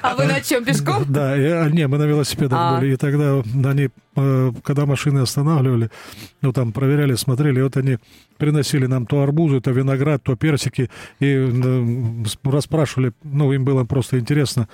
А 0.01 0.15
вы 0.15 0.25
на 0.25 0.41
чем, 0.41 0.63
пешком? 0.65 1.05
Да, 1.07 1.37
не, 1.69 1.87
мы 1.87 1.97
на 1.97 2.03
велосипедах 2.05 2.59
А. 2.59 2.79
были. 2.79 2.93
И 2.93 2.97
тогда 2.97 3.41
они, 3.65 3.89
когда 4.63 4.85
машины 4.85 5.19
останавливали, 5.19 5.89
ну, 6.41 6.53
там 6.53 6.71
проверяли, 6.71 7.15
смотрели, 7.15 7.61
вот 7.61 7.77
они 7.77 7.97
приносили 8.39 8.87
нам 8.87 9.05
то 9.05 9.21
арбузы, 9.21 9.61
то 9.61 9.71
виноград, 9.71 10.23
то 10.23 10.35
персики, 10.35 10.89
и 11.19 11.25
э, 11.27 12.23
расспрашивали, 12.43 13.11
ну, 13.21 13.51
им 13.51 13.65
было 13.65 13.83
просто 13.83 14.17
интересно, 14.17 14.67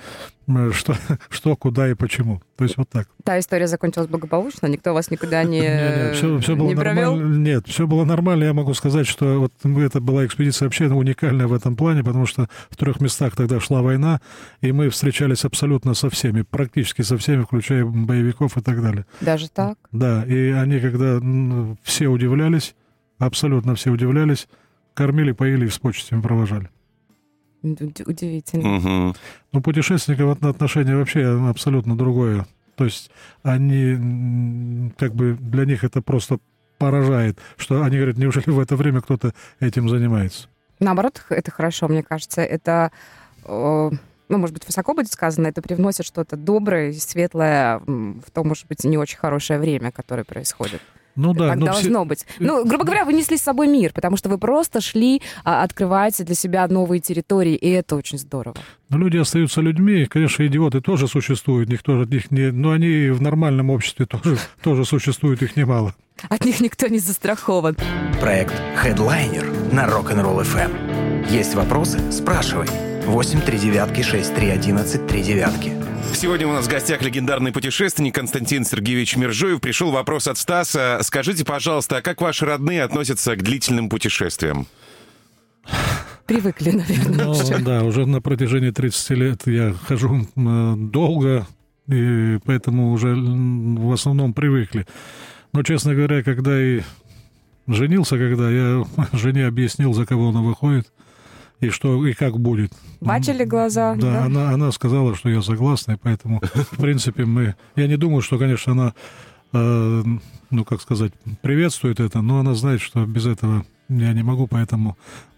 э, 0.46 0.70
что, 0.72 0.94
что, 1.28 1.56
куда 1.56 1.90
и 1.90 1.94
почему. 1.94 2.40
То 2.56 2.64
есть 2.64 2.78
вот 2.78 2.88
так. 2.88 3.08
Та 3.24 3.38
история 3.38 3.66
закончилась 3.66 4.08
благополучно, 4.08 4.68
никто 4.68 4.94
вас 4.94 5.10
никуда 5.10 5.42
не, 5.42 6.12
все, 6.40 6.56
было 6.56 6.68
не 6.68 6.76
провел? 6.76 7.16
Нет, 7.16 7.66
все 7.66 7.86
было 7.86 8.04
нормально. 8.04 8.44
Я 8.44 8.54
могу 8.54 8.72
сказать, 8.72 9.06
что 9.06 9.40
вот 9.40 9.52
это 9.64 10.00
была 10.00 10.24
экспедиция 10.24 10.66
вообще 10.66 10.86
уникальная 10.86 11.48
в 11.48 11.52
этом 11.52 11.74
плане, 11.74 12.04
потому 12.04 12.26
что 12.26 12.48
в 12.70 12.76
трех 12.76 13.00
местах 13.00 13.34
тогда 13.34 13.58
шла 13.58 13.82
война, 13.82 14.20
и 14.60 14.70
мы 14.70 14.88
встречались 14.90 15.44
абсолютно 15.44 15.94
со 15.94 16.08
всеми, 16.08 16.42
практически 16.42 17.02
со 17.02 17.18
всеми, 17.18 17.42
включая 17.42 17.84
боевиков 17.84 18.56
и 18.56 18.60
так 18.60 18.80
далее. 18.80 19.06
Даже 19.36 19.50
так? 19.50 19.78
Да, 19.92 20.24
и 20.24 20.50
они, 20.50 20.80
когда 20.80 21.20
все 21.82 22.06
удивлялись, 22.08 22.74
абсолютно 23.18 23.74
все 23.74 23.90
удивлялись, 23.90 24.48
кормили, 24.94 25.32
поили 25.32 25.66
и 25.66 25.68
с 25.68 25.78
почестями 25.78 26.22
провожали. 26.22 26.70
Уд- 27.62 28.06
Удивительно. 28.06 28.68
Мгм. 28.68 29.14
Ну, 29.52 29.60
путешественников 29.60 30.38
от- 30.38 30.44
отношение 30.44 30.96
вообще 30.96 31.26
абсолютно 31.50 31.96
другое. 31.98 32.46
То 32.76 32.84
есть 32.84 33.10
они, 33.42 34.90
как 34.98 35.14
бы, 35.14 35.36
для 35.38 35.64
них 35.66 35.84
это 35.84 36.00
просто 36.00 36.38
поражает, 36.78 37.38
что 37.58 37.82
они 37.82 37.96
говорят, 37.96 38.16
неужели 38.18 38.48
в 38.50 38.58
это 38.58 38.76
время 38.76 39.00
кто-то 39.02 39.34
этим 39.60 39.88
занимается? 39.88 40.48
Наоборот, 40.80 41.22
это 41.30 41.50
хорошо, 41.50 41.88
мне 41.88 42.02
кажется. 42.02 42.42
Это, 42.42 42.90
э, 43.44 43.90
ну, 44.28 44.38
может 44.38 44.54
быть, 44.54 44.66
высоко 44.66 44.94
будет 44.94 45.12
сказано, 45.12 45.46
это 45.48 45.62
привносит 45.62 46.06
что-то 46.06 46.36
доброе 46.36 46.90
и 46.90 46.92
светлое 46.94 47.78
в 47.86 48.30
то, 48.32 48.44
может 48.44 48.66
быть, 48.66 48.84
не 48.84 48.98
очень 48.98 49.18
хорошее 49.18 49.58
время, 49.58 49.92
которое 49.92 50.24
происходит. 50.24 50.80
Ну 51.16 51.32
да, 51.32 51.54
но 51.54 51.72
все- 51.72 51.82
должно 51.84 52.04
быть. 52.04 52.26
Ну, 52.38 52.66
грубо 52.66 52.84
говоря, 52.84 53.06
вы 53.06 53.14
несли 53.14 53.38
с 53.38 53.42
собой 53.42 53.68
мир, 53.68 53.92
потому 53.94 54.18
что 54.18 54.28
вы 54.28 54.36
просто 54.36 54.82
шли 54.82 55.22
а, 55.44 55.62
открывать 55.62 56.22
для 56.22 56.34
себя 56.34 56.68
новые 56.68 57.00
территории, 57.00 57.54
и 57.54 57.70
это 57.70 57.96
очень 57.96 58.18
здорово. 58.18 58.56
но 58.90 58.98
люди 58.98 59.16
остаются 59.16 59.62
людьми, 59.62 60.02
и, 60.02 60.04
конечно, 60.04 60.46
идиоты 60.46 60.82
тоже 60.82 61.08
существуют, 61.08 61.70
никто 61.70 61.98
от 62.02 62.10
них 62.10 62.30
не... 62.30 62.52
Но 62.52 62.72
они 62.72 63.08
в 63.08 63.22
нормальном 63.22 63.70
обществе 63.70 64.04
тоже, 64.06 64.36
тоже 64.62 64.84
существуют, 64.84 65.40
их 65.40 65.56
немало. 65.56 65.94
От 66.28 66.44
них 66.44 66.60
никто 66.60 66.86
не 66.86 66.98
застрахован. 66.98 67.76
Проект 68.20 68.54
Headliner 68.84 69.74
на 69.74 69.86
Rock'n'Roll 69.86 70.42
FM. 70.42 71.30
Есть 71.30 71.54
вопросы? 71.54 71.98
Спрашивай. 72.12 72.68
8 73.06 73.40
3 73.40 73.58
девятки 73.58 74.02
6 74.02 74.34
3 74.34 74.48
11 74.50 75.06
3 75.06 75.22
девятки. 75.22 75.72
Сегодня 76.14 76.46
у 76.48 76.52
нас 76.52 76.66
в 76.66 76.70
гостях 76.70 77.02
легендарный 77.02 77.52
путешественник 77.52 78.14
Константин 78.14 78.64
Сергеевич 78.64 79.16
Мержоев. 79.16 79.60
Пришел 79.60 79.90
вопрос 79.90 80.26
от 80.28 80.38
Стаса. 80.38 80.98
Скажите, 81.02 81.44
пожалуйста, 81.44 81.98
а 81.98 82.02
как 82.02 82.20
ваши 82.20 82.44
родные 82.46 82.82
относятся 82.82 83.36
к 83.36 83.42
длительным 83.42 83.88
путешествиям? 83.88 84.66
Привыкли, 86.26 86.70
наверное, 86.72 87.24
Ну, 87.26 87.30
уже. 87.32 87.58
да, 87.58 87.82
уже 87.84 88.06
на 88.06 88.20
протяжении 88.20 88.70
30 88.70 89.10
лет 89.10 89.42
я 89.46 89.72
хожу 89.72 90.26
долго, 90.34 91.46
и 91.88 92.38
поэтому 92.44 92.92
уже 92.92 93.14
в 93.14 93.92
основном 93.92 94.32
привыкли. 94.34 94.86
Но, 95.52 95.62
честно 95.62 95.94
говоря, 95.94 96.22
когда 96.22 96.60
и 96.60 96.82
женился, 97.68 98.18
когда 98.18 98.50
я 98.50 98.84
жене 99.12 99.46
объяснил, 99.46 99.92
за 99.92 100.04
кого 100.06 100.30
она 100.30 100.40
выходит, 100.40 100.88
и 101.60 101.70
что, 101.70 102.06
и 102.06 102.12
как 102.12 102.38
будет. 102.38 102.72
Бачили 103.00 103.44
глаза, 103.44 103.94
Да, 103.94 104.12
да? 104.12 104.24
Она, 104.24 104.50
она 104.50 104.72
сказала, 104.72 105.14
что 105.14 105.28
я 105.28 105.42
согласна, 105.42 105.92
и 105.92 105.96
поэтому, 106.00 106.40
в 106.72 106.76
принципе, 106.76 107.24
мы... 107.24 107.54
Я 107.76 107.86
не 107.86 107.96
думаю, 107.96 108.22
что, 108.22 108.38
конечно, 108.38 108.72
она, 108.72 108.94
э, 109.52 110.02
ну, 110.50 110.64
как 110.64 110.80
сказать, 110.82 111.12
приветствует 111.42 112.00
это, 112.00 112.20
но 112.20 112.40
она 112.40 112.54
знает, 112.54 112.80
что 112.80 113.06
без 113.06 113.26
этого 113.26 113.64
я 113.88 114.12
не 114.12 114.22
могу, 114.22 114.46
поэтому 114.46 114.96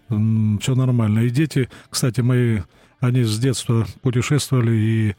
все 0.09 0.75
нормально. 0.75 1.19
И 1.19 1.29
дети, 1.29 1.69
кстати, 1.89 2.21
мои, 2.21 2.59
они 2.99 3.23
с 3.23 3.37
детства 3.37 3.85
путешествовали, 4.01 4.71
и 4.75 5.15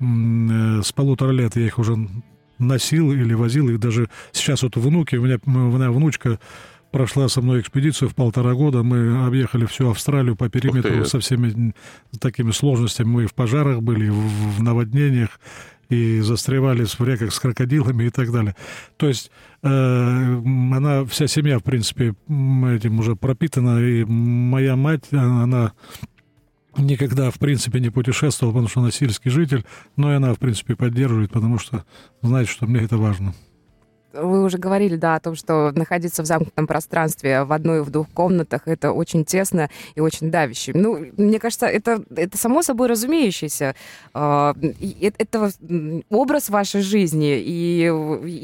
э, 0.00 0.82
с 0.82 0.92
полутора 0.92 1.30
лет 1.30 1.56
я 1.56 1.66
их 1.66 1.78
уже 1.78 1.96
носил 2.58 3.12
или 3.12 3.34
возил, 3.34 3.68
и 3.68 3.76
даже 3.76 4.08
сейчас 4.32 4.62
вот 4.62 4.76
внуки, 4.76 5.16
у 5.16 5.24
меня, 5.24 5.38
у 5.46 5.50
меня 5.50 5.90
внучка 5.90 6.38
прошла 6.92 7.28
со 7.28 7.40
мной 7.40 7.60
экспедицию 7.60 8.10
в 8.10 8.14
полтора 8.14 8.52
года. 8.54 8.82
Мы 8.82 9.26
объехали 9.26 9.64
всю 9.64 9.90
Австралию 9.90 10.36
по 10.36 10.48
периметру 10.48 11.04
со 11.06 11.18
всеми 11.18 11.74
такими 12.20 12.52
сложностями. 12.52 13.08
Мы 13.08 13.22
и 13.24 13.26
в 13.26 13.34
пожарах 13.34 13.82
были, 13.82 14.06
и 14.06 14.10
в, 14.10 14.62
наводнениях, 14.62 15.40
и 15.88 16.20
застревали 16.20 16.84
в 16.84 17.00
реках 17.00 17.32
с 17.32 17.40
крокодилами 17.40 18.04
и 18.04 18.10
так 18.10 18.30
далее. 18.30 18.54
То 18.98 19.08
есть 19.08 19.30
э, 19.62 19.66
она, 19.66 21.04
вся 21.06 21.26
семья, 21.26 21.58
в 21.58 21.64
принципе, 21.64 22.14
этим 22.28 23.00
уже 23.00 23.16
пропитана. 23.16 23.80
И 23.80 24.04
моя 24.04 24.76
мать, 24.76 25.12
она 25.12 25.72
никогда, 26.76 27.30
в 27.30 27.38
принципе, 27.38 27.80
не 27.80 27.90
путешествовала, 27.90 28.52
потому 28.52 28.68
что 28.68 28.80
она 28.80 28.90
сельский 28.90 29.30
житель, 29.30 29.64
но 29.96 30.12
и 30.12 30.16
она, 30.16 30.34
в 30.34 30.38
принципе, 30.38 30.76
поддерживает, 30.76 31.32
потому 31.32 31.58
что 31.58 31.84
знает, 32.22 32.48
что 32.48 32.66
мне 32.66 32.80
это 32.80 32.98
важно. 32.98 33.34
Вы 34.12 34.44
уже 34.44 34.58
говорили, 34.58 34.96
да, 34.96 35.14
о 35.16 35.20
том, 35.20 35.34
что 35.34 35.72
находиться 35.74 36.22
в 36.22 36.26
замкнутом 36.26 36.66
пространстве 36.66 37.44
в 37.44 37.52
одной 37.52 37.78
и 37.78 37.80
в 37.82 37.90
двух 37.90 38.08
комнатах 38.10 38.62
это 38.66 38.92
очень 38.92 39.24
тесно 39.24 39.68
и 39.94 40.00
очень 40.00 40.30
давяще. 40.30 40.72
Ну, 40.74 41.06
мне 41.16 41.38
кажется, 41.38 41.66
это, 41.66 42.02
это 42.14 42.36
само 42.38 42.62
собой 42.62 42.88
разумеющееся. 42.88 43.74
Э- 44.14 44.52
Это 45.18 45.50
образ 46.10 46.48
вашей 46.50 46.82
жизни. 46.82 47.38
И 47.38 47.90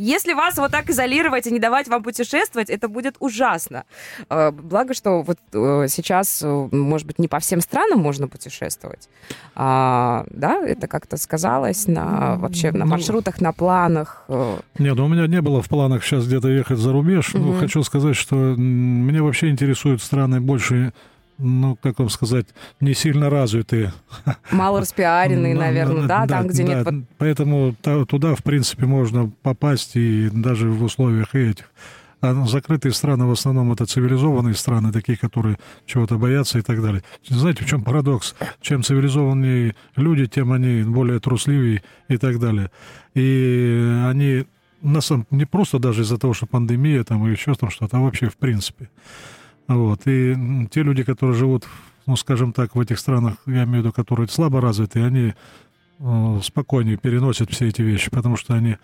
если 0.07 0.33
вас 0.35 0.57
вот 0.59 0.71
так 0.71 0.91
изолировать 0.91 1.47
и 1.47 1.51
не 1.51 1.59
давать 1.59 1.89
вам 1.89 2.03
путешествовать, 2.03 2.71
это 2.71 2.89
будет 2.89 3.17
ужасно. 3.21 3.85
Э, 4.31 4.51
Благо, 4.51 4.95
что 4.95 5.23
вот 5.23 5.39
э, 5.53 5.87
сейчас, 5.89 6.43
э, 6.43 6.69
может 6.73 7.07
быть, 7.07 7.19
не 7.19 7.29
по 7.29 7.39
всем 7.39 7.61
странам 7.61 8.01
можно 8.01 8.29
путешествовать. 8.29 9.09
А, 9.55 10.25
да, 10.31 10.65
это 10.67 10.87
как-то 10.89 11.17
сказалось 11.17 11.87
на 11.87 12.37
вообще 12.37 12.73
на 12.73 12.85
Ну, 12.85 12.91
маршрутах, 12.93 13.41
на 13.41 13.53
планах. 13.53 14.25
э. 14.29 14.57
Нет, 14.79 14.97
ну 14.97 15.05
у 15.05 15.09
меня 15.09 15.27
не 15.27 15.41
было 15.43 15.58
в 15.63 15.69
планах 15.69 16.05
сейчас 16.05 16.27
где-то 16.27 16.49
ехать 16.49 16.79
за 16.79 16.93
рубеж. 16.93 17.33
Ну, 17.35 17.51
Мгм. 17.53 17.61
хочу 17.61 17.83
сказать, 17.83 18.17
что 18.17 18.35
меня 18.57 19.23
вообще 19.23 19.49
интересуют 19.49 20.03
страны 20.03 20.41
больше, 20.41 20.93
ну, 21.39 21.77
как 21.83 21.99
вам 21.99 22.09
сказать, 22.09 22.47
не 22.81 22.95
сильно 22.95 23.31
развитые. 23.31 23.93
Мало 24.51 24.81
распиаренные, 24.81 25.55
наверное, 25.55 26.07
да, 26.07 26.27
там, 26.27 26.49
где 26.49 26.65
да, 26.65 26.85
нет 26.91 27.05
Поэтому 27.19 27.75
туда, 28.09 28.35
в 28.35 28.43
принципе, 28.43 28.87
можно 28.87 29.31
попасть 29.43 29.97
и 29.97 30.31
даже 30.33 30.69
в 30.69 30.83
условиях 30.83 31.35
этих. 31.35 31.71
А 32.21 32.33
ну, 32.33 32.49
закрытые 32.49 32.93
страны 32.93 33.27
в 33.27 33.31
основном 33.31 33.73
это 33.73 33.87
цивилизованные 33.87 34.55
страны, 34.55 34.91
такие, 34.91 35.17
которые 35.17 35.57
чего-то 35.87 36.19
боятся 36.19 36.59
и 36.59 36.63
так 36.63 36.83
далее. 36.83 37.05
Знаете, 37.29 37.63
в 37.63 37.69
чем 37.69 37.83
парадокс? 37.83 38.35
Чем 38.61 38.83
цивилизованнее 38.83 39.77
люди, 39.95 40.27
тем 40.27 40.51
они 40.51 40.83
более 40.83 41.21
трусливее 41.21 41.85
и 42.09 42.17
так 42.17 42.41
далее. 42.41 42.73
И 43.15 44.03
они 44.05 44.47
на 44.83 45.01
самом 45.01 45.27
не 45.31 45.45
просто 45.45 45.79
даже 45.79 46.03
из-за 46.03 46.19
того, 46.19 46.35
что 46.35 46.47
пандемия 46.47 47.05
там 47.05 47.25
или 47.25 47.33
еще 47.33 47.55
там 47.55 47.71
что-то, 47.71 47.97
а 47.97 48.01
вообще 48.01 48.29
в 48.29 48.37
принципе. 48.37 48.91
Вот. 49.67 50.01
И 50.07 50.35
те 50.71 50.83
люди, 50.83 51.03
которые 51.03 51.37
живут, 51.37 51.67
ну, 52.07 52.17
скажем 52.17 52.53
так, 52.53 52.75
в 52.75 52.81
этих 52.81 52.99
странах, 52.99 53.35
я 53.47 53.65
имею 53.65 53.83
в 53.83 53.87
виду, 53.87 53.93
которые 53.93 54.29
слабо 54.29 54.61
развитые, 54.61 55.07
они 55.07 55.35
э, 55.99 56.41
спокойнее 56.43 56.97
переносят 56.97 57.51
все 57.51 57.69
эти 57.69 57.83
вещи, 57.83 58.11
потому 58.11 58.37
что 58.37 58.55
они, 58.55 58.79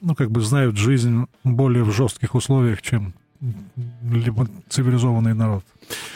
ну, 0.00 0.14
как 0.14 0.30
бы 0.30 0.40
знают 0.40 0.76
жизнь 0.76 1.26
более 1.44 1.84
в 1.84 1.92
жестких 1.92 2.34
условиях, 2.34 2.80
чем 2.80 3.12
либо 4.02 4.48
цивилизованный 4.68 5.34
народ. 5.34 5.64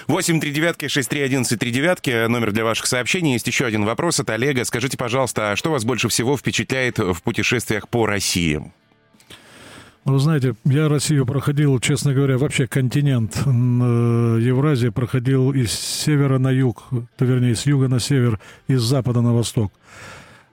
8 0.09 0.41
3 0.41 0.51
девятки 0.51 0.88
6 0.88 1.09
3 1.09 1.21
11 1.21 1.59
3 1.59 1.71
девятки. 1.71 2.27
Номер 2.27 2.51
для 2.51 2.65
ваших 2.65 2.87
сообщений. 2.87 3.35
Есть 3.35 3.47
еще 3.47 3.65
один 3.65 3.85
вопрос 3.85 4.19
от 4.19 4.31
Олега. 4.31 4.65
Скажите, 4.65 4.97
пожалуйста, 4.97 5.53
а 5.53 5.57
что 5.57 5.71
вас 5.71 5.85
больше 5.85 6.09
всего 6.09 6.37
впечатляет 6.37 6.99
в 6.99 7.23
путешествиях 7.23 7.88
по 7.88 8.07
России? 8.07 8.73
Ну, 10.05 10.15
Вы 10.15 10.19
знаете, 10.19 10.55
я 10.65 10.88
Россию 10.88 11.27
проходил, 11.27 11.79
честно 11.79 12.12
говоря, 12.12 12.37
вообще 12.37 12.67
континент 12.67 13.41
э, 13.47 13.49
Евразия 13.49 14.91
проходил 14.91 15.53
из 15.53 15.71
севера 15.71 16.38
на 16.38 16.51
юг, 16.51 16.83
то 17.17 17.25
вернее, 17.25 17.55
с 17.55 17.67
юга 17.67 17.87
на 17.87 18.01
север, 18.01 18.41
из 18.67 18.83
запада 18.83 19.21
на 19.21 19.33
восток. 19.33 19.73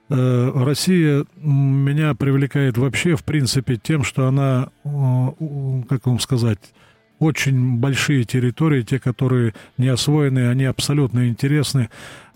Э, 0.08 0.52
Россия 0.54 1.24
меня 1.42 2.14
привлекает 2.14 2.78
вообще, 2.78 3.16
в 3.16 3.24
принципе, 3.24 3.76
тем, 3.76 4.04
что 4.04 4.28
она, 4.28 4.68
э, 4.84 5.26
как 5.88 6.06
вам 6.06 6.20
сказать, 6.20 6.60
очень 7.18 7.78
большие 7.78 8.22
территории, 8.22 8.82
те, 8.82 9.00
которые 9.00 9.54
не 9.78 9.88
освоены, 9.88 10.48
они 10.48 10.64
абсолютно 10.64 11.28
интересны. 11.28 11.90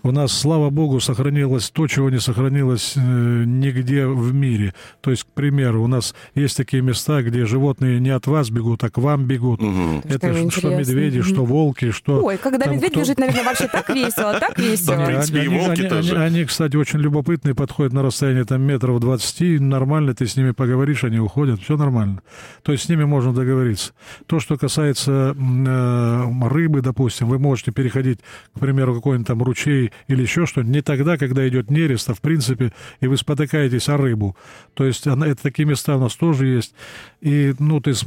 У 0.05 0.11
нас, 0.11 0.31
слава 0.31 0.69
богу, 0.69 0.99
сохранилось 0.99 1.71
то, 1.71 1.87
чего 1.87 2.11
не 2.11 2.19
сохранилось 2.19 2.93
э, 2.95 2.99
нигде 2.99 4.05
в 4.05 4.33
мире. 4.35 4.73
То 5.01 5.09
есть, 5.09 5.23
к 5.23 5.27
примеру, 5.33 5.83
у 5.83 5.87
нас 5.87 6.13
есть 6.35 6.55
такие 6.55 6.83
места, 6.83 7.23
где 7.23 7.45
животные 7.45 7.99
не 7.99 8.11
от 8.11 8.27
вас 8.27 8.51
бегут, 8.51 8.83
а 8.83 8.91
к 8.91 8.99
вам 8.99 9.25
бегут. 9.25 9.61
Мгм. 9.61 10.01
Это 10.03 10.31
Что 10.33 10.49
ж- 10.49 10.53
что 10.53 10.69
медведи, 10.77 11.21
что 11.23 11.41
Мгм. 11.41 11.45
волки, 11.45 11.89
что... 11.91 12.23
Ой, 12.23 12.37
когда 12.37 12.59
там 12.65 12.75
медведь 12.75 12.91
кто- 12.91 13.01
бежит, 13.01 13.17
наверное, 13.17 13.43
вообще 13.45 13.67
так 13.67 13.89
весело, 13.89 14.33
так 14.39 14.55
Да, 14.55 14.61
в 14.63 14.65
весело. 14.65 15.05
принципе, 15.05 15.37
и 15.39 15.47
они, 15.47 15.57
волки 15.57 15.79
они- 15.81 15.89
тоже. 15.89 16.15
они- 16.15 16.25
они, 16.35 16.45
кстати, 16.45 16.75
очень 16.75 16.99
любопытные, 16.99 17.55
подходят 17.55 17.91
на 17.93 18.03
расстояние 18.03 18.45
там 18.45 18.61
метров 18.61 18.99
20, 18.99 19.59
нормально, 19.59 20.13
ты 20.13 20.27
с 20.27 20.35
ними 20.37 20.51
поговоришь, 20.51 21.03
они 21.03 21.17
уходят, 21.19 21.59
все 21.61 21.77
нормально. 21.77 22.21
То 22.61 22.71
есть 22.73 22.83
с 22.85 22.89
ними 22.89 23.05
можно 23.05 23.33
договориться. 23.33 23.93
То, 24.27 24.39
что 24.39 24.55
касается 24.57 25.35
э, 25.35 26.47
рыбы, 26.47 26.81
допустим, 26.81 27.27
вы 27.27 27.39
можете 27.39 27.71
переходить, 27.71 28.19
к 28.55 28.59
примеру, 28.59 28.93
какой-нибудь 28.93 29.27
там 29.27 29.41
ручей 29.41 29.91
или 30.07 30.21
еще 30.21 30.45
что-нибудь, 30.45 30.73
не 30.73 30.81
тогда, 30.81 31.17
когда 31.17 31.47
идет 31.47 31.69
нерест, 31.69 32.09
а 32.09 32.13
в 32.13 32.21
принципе, 32.21 32.73
и 32.99 33.07
вы 33.07 33.17
спотыкаетесь 33.17 33.89
о 33.89 33.97
рыбу. 33.97 34.35
То 34.73 34.85
есть 34.85 35.07
она, 35.07 35.27
это 35.27 35.43
такие 35.43 35.65
места 35.65 35.95
у 35.97 35.99
нас 35.99 36.15
тоже 36.15 36.47
есть. 36.47 36.73
И, 37.21 37.53
ну, 37.59 37.79
то 37.81 37.89
есть 37.89 38.05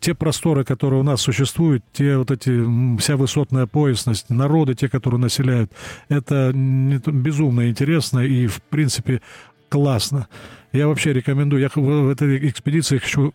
те 0.00 0.14
просторы, 0.14 0.64
которые 0.64 1.00
у 1.00 1.04
нас 1.04 1.20
существуют, 1.20 1.84
те 1.92 2.16
вот 2.16 2.30
эти, 2.30 2.62
вся 2.98 3.16
высотная 3.16 3.66
поясность, 3.66 4.30
народы, 4.30 4.74
те, 4.74 4.88
которые 4.88 5.20
населяют, 5.20 5.72
это 6.08 6.52
безумно 6.52 7.68
интересно 7.68 8.20
и, 8.20 8.46
в 8.46 8.62
принципе, 8.62 9.20
классно. 9.68 10.28
Я 10.72 10.88
вообще 10.88 11.12
рекомендую, 11.12 11.60
я 11.62 11.70
в 11.74 12.08
этой 12.08 12.48
экспедиции 12.48 12.98
хочу 12.98 13.34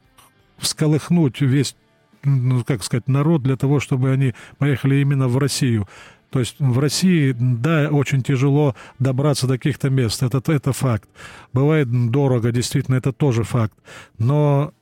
всколыхнуть 0.58 1.42
весь, 1.42 1.76
ну, 2.24 2.64
как 2.64 2.84
сказать, 2.84 3.08
народ 3.08 3.44
для 3.44 3.56
того, 3.56 3.80
чтобы 3.80 4.12
они 4.12 4.34
поехали 4.58 4.98
именно 4.98 5.28
в 5.28 5.38
Россию. 5.38 5.88
То 6.30 6.40
есть 6.40 6.58
в 6.60 6.78
России, 6.80 7.36
да, 7.40 7.90
очень 7.90 8.22
тяжело 8.22 8.76
добраться 9.00 9.48
до 9.48 9.54
каких-то 9.54 9.90
мест, 9.90 10.24
это, 10.24 10.42
это 10.52 10.74
факт. 10.74 11.10
Бывает 11.54 11.90
дорого, 12.12 12.52
действительно, 12.52 12.96
это 12.96 13.14
тоже 13.14 13.44
факт. 13.44 13.74
Но 14.18 14.74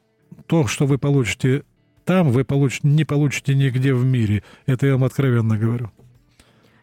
то, 0.48 0.68
что 0.68 0.86
вы 0.86 0.98
получите 0.98 1.64
там, 2.06 2.32
вы 2.32 2.46
получите, 2.46 2.88
не 2.88 3.04
получите 3.04 3.56
нигде 3.56 3.94
в 3.94 4.06
мире. 4.06 4.44
Это 4.68 4.86
я 4.86 4.94
вам 4.94 5.04
откровенно 5.04 5.58
говорю. 5.58 5.92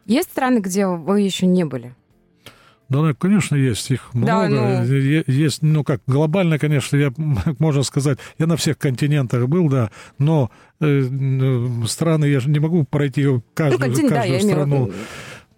Есть 0.04 0.30
страны, 0.30 0.58
где 0.58 0.86
вы 0.86 1.20
еще 1.20 1.46
не 1.46 1.64
были? 1.64 1.94
Да, 2.92 2.98
ну, 3.00 3.14
конечно, 3.14 3.56
есть 3.56 3.90
их 3.90 4.10
Да, 4.12 4.46
много. 4.46 4.84
ну. 4.86 4.94
Е- 4.94 5.24
Есть, 5.26 5.62
ну 5.62 5.82
как, 5.82 6.02
глобально, 6.06 6.58
конечно, 6.58 6.96
я, 6.96 7.12
можно 7.58 7.82
сказать, 7.82 8.18
я 8.38 8.46
на 8.46 8.56
всех 8.56 8.76
континентах 8.78 9.48
был, 9.48 9.68
да, 9.68 9.90
но 10.18 10.50
э, 10.80 11.02
э, 11.10 11.68
страны, 11.86 12.26
я 12.26 12.40
же 12.40 12.50
не 12.50 12.58
могу 12.60 12.84
пройти 12.84 13.26
каждую, 13.54 13.80
ну, 13.80 13.86
континент, 13.86 14.10
да, 14.10 14.16
каждую 14.16 14.38
я 14.38 14.42
имею 14.44 14.56
в 14.56 14.60
страну. 14.60 14.86
виду. 14.86 14.94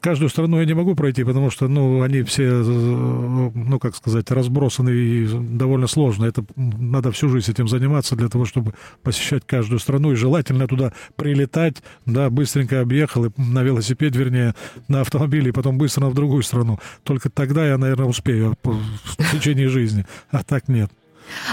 Каждую 0.04 0.28
страну 0.28 0.60
я 0.60 0.66
не 0.66 0.74
могу 0.74 0.94
пройти, 0.94 1.24
потому 1.24 1.48
что, 1.48 1.66
ну, 1.66 2.02
они 2.02 2.24
все, 2.24 2.62
ну, 2.62 3.78
как 3.80 3.96
сказать, 3.96 4.30
разбросаны 4.30 4.90
и 4.90 5.26
довольно 5.26 5.86
сложно. 5.86 6.26
Это 6.26 6.44
надо 6.56 7.10
всю 7.10 7.30
жизнь 7.30 7.50
этим 7.50 7.68
заниматься 7.68 8.14
для 8.14 8.28
того, 8.28 8.44
чтобы 8.44 8.74
посещать 9.02 9.44
каждую 9.46 9.78
страну 9.78 10.12
и 10.12 10.14
желательно 10.14 10.68
туда 10.68 10.92
прилетать, 11.16 11.82
да, 12.04 12.28
быстренько 12.28 12.82
объехал 12.82 13.24
и 13.24 13.30
на 13.38 13.62
велосипед, 13.62 14.14
вернее, 14.14 14.54
на 14.88 15.00
автомобиле, 15.00 15.48
и 15.48 15.52
потом 15.52 15.78
быстро 15.78 16.08
в 16.08 16.14
другую 16.14 16.42
страну. 16.42 16.78
Только 17.02 17.30
тогда 17.30 17.66
я, 17.66 17.78
наверное, 17.78 18.04
успею 18.04 18.58
в 18.62 19.32
течение 19.32 19.68
жизни, 19.68 20.04
а 20.30 20.42
так 20.42 20.68
нет. 20.68 20.90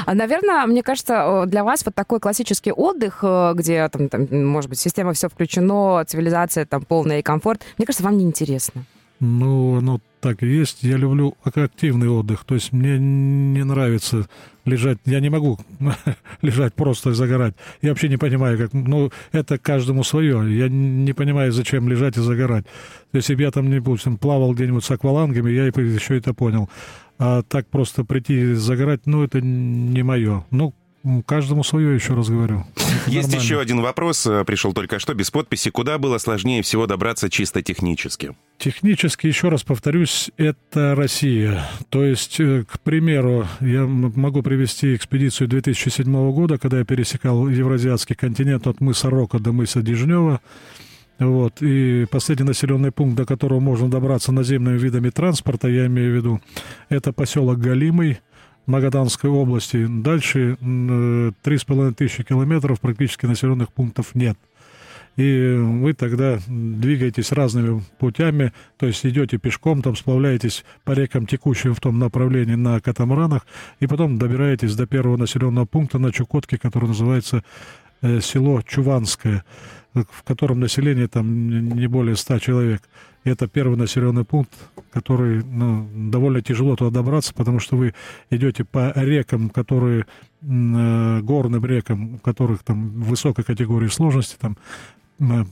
А, 0.06 0.14
Наверное, 0.14 0.66
мне 0.66 0.84
кажется, 0.84 1.44
для 1.48 1.64
вас 1.64 1.86
вот 1.86 1.96
такой 1.96 2.20
классический 2.20 2.72
отдых, 2.72 3.20
э, 3.24 3.54
где 3.56 3.88
там, 3.90 4.10
там, 4.10 4.28
может 4.46 4.70
быть, 4.70 4.80
система 4.80 5.14
все 5.14 5.30
включено, 5.30 6.04
цивилизация 6.06 6.66
там 6.66 6.84
полная 6.84 7.20
и 7.20 7.22
комфорт, 7.22 7.62
мне 7.78 7.86
кажется, 7.86 8.04
вам 8.04 8.18
неинтересно. 8.18 8.86
Ну, 9.22 9.78
оно 9.78 10.02
так 10.20 10.42
и 10.42 10.48
есть. 10.48 10.82
Я 10.82 10.98
люблю 10.98 11.36
ак- 11.44 11.58
активный 11.58 12.10
отдых. 12.10 12.44
То 12.44 12.56
есть 12.56 12.74
мне 12.74 12.98
не 12.98 13.64
нравится 13.64 14.28
лежать. 14.66 14.98
Я 15.06 15.20
не 15.20 15.30
могу 15.30 15.60
лежать 16.42 16.74
просто 16.74 17.12
и 17.12 17.14
загорать. 17.14 17.54
Я 17.84 17.90
вообще 17.90 18.10
не 18.10 18.18
понимаю, 18.18 18.58
как... 18.58 18.74
Ну, 18.74 19.12
это 19.32 19.60
каждому 19.60 20.04
свое. 20.04 20.58
Я 20.58 20.70
не 20.70 21.14
понимаю, 21.14 21.52
зачем 21.52 21.88
лежать 21.88 22.18
и 22.18 22.22
загорать. 22.22 22.66
Если 23.14 23.36
бы 23.36 23.44
я 23.44 23.52
там, 23.52 23.70
допустим, 23.70 24.18
плавал 24.18 24.54
где-нибудь 24.54 24.84
с 24.84 24.90
аквалангами, 24.90 25.52
я 25.52 25.66
еще 25.66 26.18
это 26.18 26.34
понял. 26.34 26.68
А 27.24 27.44
так 27.44 27.68
просто 27.68 28.04
прийти 28.04 28.34
и 28.34 28.54
загорать, 28.54 29.02
ну, 29.06 29.24
это 29.24 29.42
не 29.42 30.02
мое. 30.02 30.44
Ну, 30.50 30.74
каждому 31.28 31.64
свое, 31.64 31.94
еще 31.94 32.16
раз 32.16 32.30
говорю. 32.30 32.66
Это 32.76 33.12
Есть 33.12 33.28
нормально. 33.28 33.36
еще 33.36 33.60
один 33.60 33.82
вопрос, 33.82 34.26
э, 34.26 34.44
пришел 34.44 34.74
только 34.74 34.98
что, 34.98 35.14
без 35.14 35.30
подписи. 35.30 35.70
Куда 35.70 36.00
было 36.00 36.18
сложнее 36.18 36.64
всего 36.64 36.88
добраться 36.88 37.30
чисто 37.30 37.62
технически? 37.62 38.36
Технически, 38.58 39.28
еще 39.28 39.50
раз 39.50 39.62
повторюсь, 39.62 40.32
это 40.38 40.96
Россия. 40.96 41.64
То 41.90 42.04
есть, 42.04 42.40
э, 42.40 42.64
к 42.68 42.80
примеру, 42.80 43.46
я 43.60 43.86
могу 43.86 44.42
привести 44.42 44.96
экспедицию 44.96 45.48
2007 45.48 46.32
года, 46.32 46.58
когда 46.58 46.80
я 46.80 46.86
пересекал 46.86 47.48
Евразиатский 47.48 48.16
континент 48.16 48.66
от 48.66 48.82
мыса 48.82 49.12
Рока 49.12 49.38
до 49.38 49.52
мыса 49.52 49.84
Дежнева. 49.84 50.42
Вот. 51.22 51.62
И 51.62 52.08
последний 52.10 52.48
населенный 52.48 52.92
пункт, 52.92 53.16
до 53.16 53.26
которого 53.26 53.60
можно 53.60 53.90
добраться 53.90 54.32
наземными 54.32 54.80
видами 54.80 55.12
транспорта, 55.12 55.68
я 55.68 55.86
имею 55.86 56.14
в 56.14 56.16
виду, 56.16 56.42
это 56.90 57.14
поселок 57.14 57.60
Галимый, 57.60 58.20
Магаданской 58.66 59.30
области. 59.30 59.86
Дальше 59.88 60.58
м, 60.62 61.30
э, 61.30 61.92
тысячи 61.96 62.24
километров 62.24 62.82
практически 62.82 63.28
населенных 63.28 63.72
пунктов 63.72 64.16
нет. 64.16 64.36
И 65.16 65.56
вы 65.60 65.94
тогда 65.94 66.40
двигаетесь 66.48 67.32
разными 67.32 67.84
путями, 68.00 68.52
то 68.78 68.88
есть 68.88 69.06
идете 69.06 69.38
пешком, 69.38 69.84
там 69.84 69.96
сплавляетесь 69.96 70.64
по 70.86 70.94
рекам, 70.94 71.28
текущим 71.28 71.76
в 71.76 71.80
том 71.82 72.00
направлении 72.00 72.56
на 72.56 72.80
катамаранах, 72.80 73.46
и 73.80 73.86
потом 73.86 74.18
добираетесь 74.18 74.76
до 74.76 74.88
первого 74.88 75.18
населенного 75.18 75.66
пункта 75.66 76.00
на 76.00 76.12
Чукотке, 76.12 76.58
который 76.58 76.88
называется 76.88 77.44
э, 78.02 78.22
село 78.22 78.62
Чуванское, 78.62 79.44
в 79.94 80.24
котором 80.24 80.60
население 80.60 81.08
там 81.08 81.76
не 81.76 81.88
более 81.88 82.16
100 82.16 82.40
человек. 82.40 82.82
И 83.24 83.30
это 83.30 83.48
первый 83.48 83.78
населенный 83.78 84.26
пункт, 84.26 84.52
который 84.92 85.44
ну, 85.44 85.88
довольно 86.10 86.42
тяжело 86.42 86.76
туда 86.76 86.90
добраться, 86.92 87.34
потому 87.34 87.60
что 87.60 87.76
вы 87.76 87.94
идете 88.30 88.64
по 88.64 88.92
рекам, 88.96 89.50
которые 89.50 90.06
э, 90.42 91.20
горным 91.22 91.66
рекам, 91.66 92.16
у 92.16 92.18
которых 92.18 92.64
там 92.64 92.90
высокой 93.02 93.44
категории 93.44 93.90
сложности, 93.90 94.38
там 94.40 94.58
м, 95.20 95.48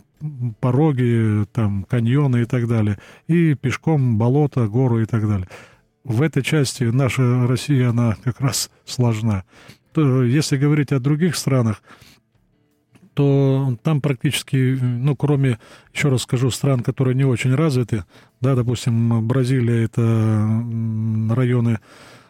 пороги, 0.60 1.46
там 1.52 1.84
каньоны 1.84 2.42
и 2.42 2.46
так 2.46 2.68
далее, 2.68 2.98
и 3.28 3.54
пешком 3.54 4.18
болото, 4.18 4.68
горы 4.68 5.04
и 5.04 5.06
так 5.06 5.28
далее. 5.28 5.48
В 6.04 6.22
этой 6.22 6.42
части 6.42 6.86
наша 6.86 7.46
Россия, 7.46 7.90
она 7.90 8.16
как 8.24 8.42
раз 8.42 8.72
сложна. 8.86 9.44
Если 9.96 10.58
говорить 10.58 10.92
о 10.92 11.00
других 11.00 11.36
странах, 11.36 11.84
то 13.20 13.76
там 13.84 14.00
практически, 14.00 14.78
ну, 14.82 15.14
кроме, 15.14 15.60
еще 15.94 16.08
раз 16.08 16.22
скажу, 16.22 16.50
стран, 16.52 16.80
которые 16.80 17.16
не 17.16 17.26
очень 17.26 17.54
развиты, 17.54 18.06
да, 18.40 18.56
допустим, 18.56 19.28
Бразилия, 19.28 19.84
это 19.84 20.64
районы, 21.30 21.80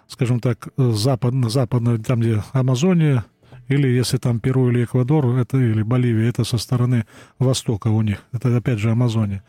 скажем 0.07 0.39
так, 0.39 0.69
западно, 0.77 1.47
западно, 1.47 1.99
там, 1.99 2.21
где 2.21 2.41
Амазония, 2.53 3.25
или 3.67 3.87
если 3.87 4.17
там 4.17 4.39
Перу 4.39 4.71
или 4.71 4.83
Эквадор, 4.83 5.27
это 5.37 5.59
или 5.59 5.83
Боливия, 5.83 6.27
это 6.27 6.43
со 6.43 6.57
стороны 6.57 7.05
востока 7.37 7.89
у 7.89 8.01
них, 8.01 8.23
это 8.31 8.57
опять 8.57 8.79
же 8.79 8.89
Амазония. 8.89 9.43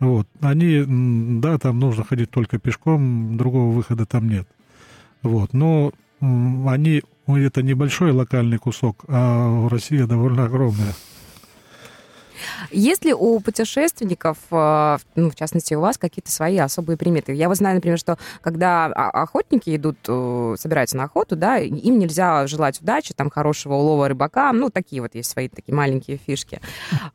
Вот. 0.00 0.26
Они, 0.40 0.84
да, 1.40 1.58
там 1.58 1.78
нужно 1.78 2.02
ходить 2.02 2.32
только 2.32 2.58
пешком, 2.58 3.36
другого 3.36 3.72
выхода 3.72 4.04
там 4.04 4.28
нет. 4.28 4.48
Вот. 5.22 5.52
Но 5.52 5.92
они, 6.20 7.02
ну, 7.26 7.36
это 7.38 7.62
небольшой 7.62 8.12
локальный 8.12 8.58
кусок, 8.58 9.04
а 9.08 9.68
Россия 9.68 10.06
довольно 10.06 10.44
огромная. 10.44 10.94
Есть 12.70 13.04
ли 13.06 13.14
у 13.14 13.40
путешественников, 13.40 14.36
э, 14.50 14.98
ну, 15.14 15.30
в 15.30 15.34
частности, 15.34 15.72
у 15.72 15.80
вас 15.80 15.96
какие-то 15.96 16.30
свои 16.30 16.58
особые 16.58 16.98
приметы? 16.98 17.32
Я 17.32 17.48
вот 17.48 17.56
знаю, 17.56 17.76
например, 17.76 17.98
что 17.98 18.18
когда 18.42 18.86
о- 18.86 19.22
охотники 19.22 19.74
идут, 19.74 19.96
э, 20.06 20.54
собираются 20.58 20.98
на 20.98 21.04
охоту, 21.04 21.34
да, 21.34 21.56
им 21.58 21.98
нельзя 21.98 22.46
желать 22.46 22.80
удачи, 22.82 23.14
там, 23.14 23.30
хорошего 23.30 23.74
улова 23.74 24.08
рыбакам, 24.08 24.58
ну, 24.58 24.68
такие 24.70 25.00
вот 25.00 25.14
есть 25.14 25.30
свои 25.30 25.48
такие 25.48 25.74
маленькие 25.74 26.18
фишки. 26.18 26.60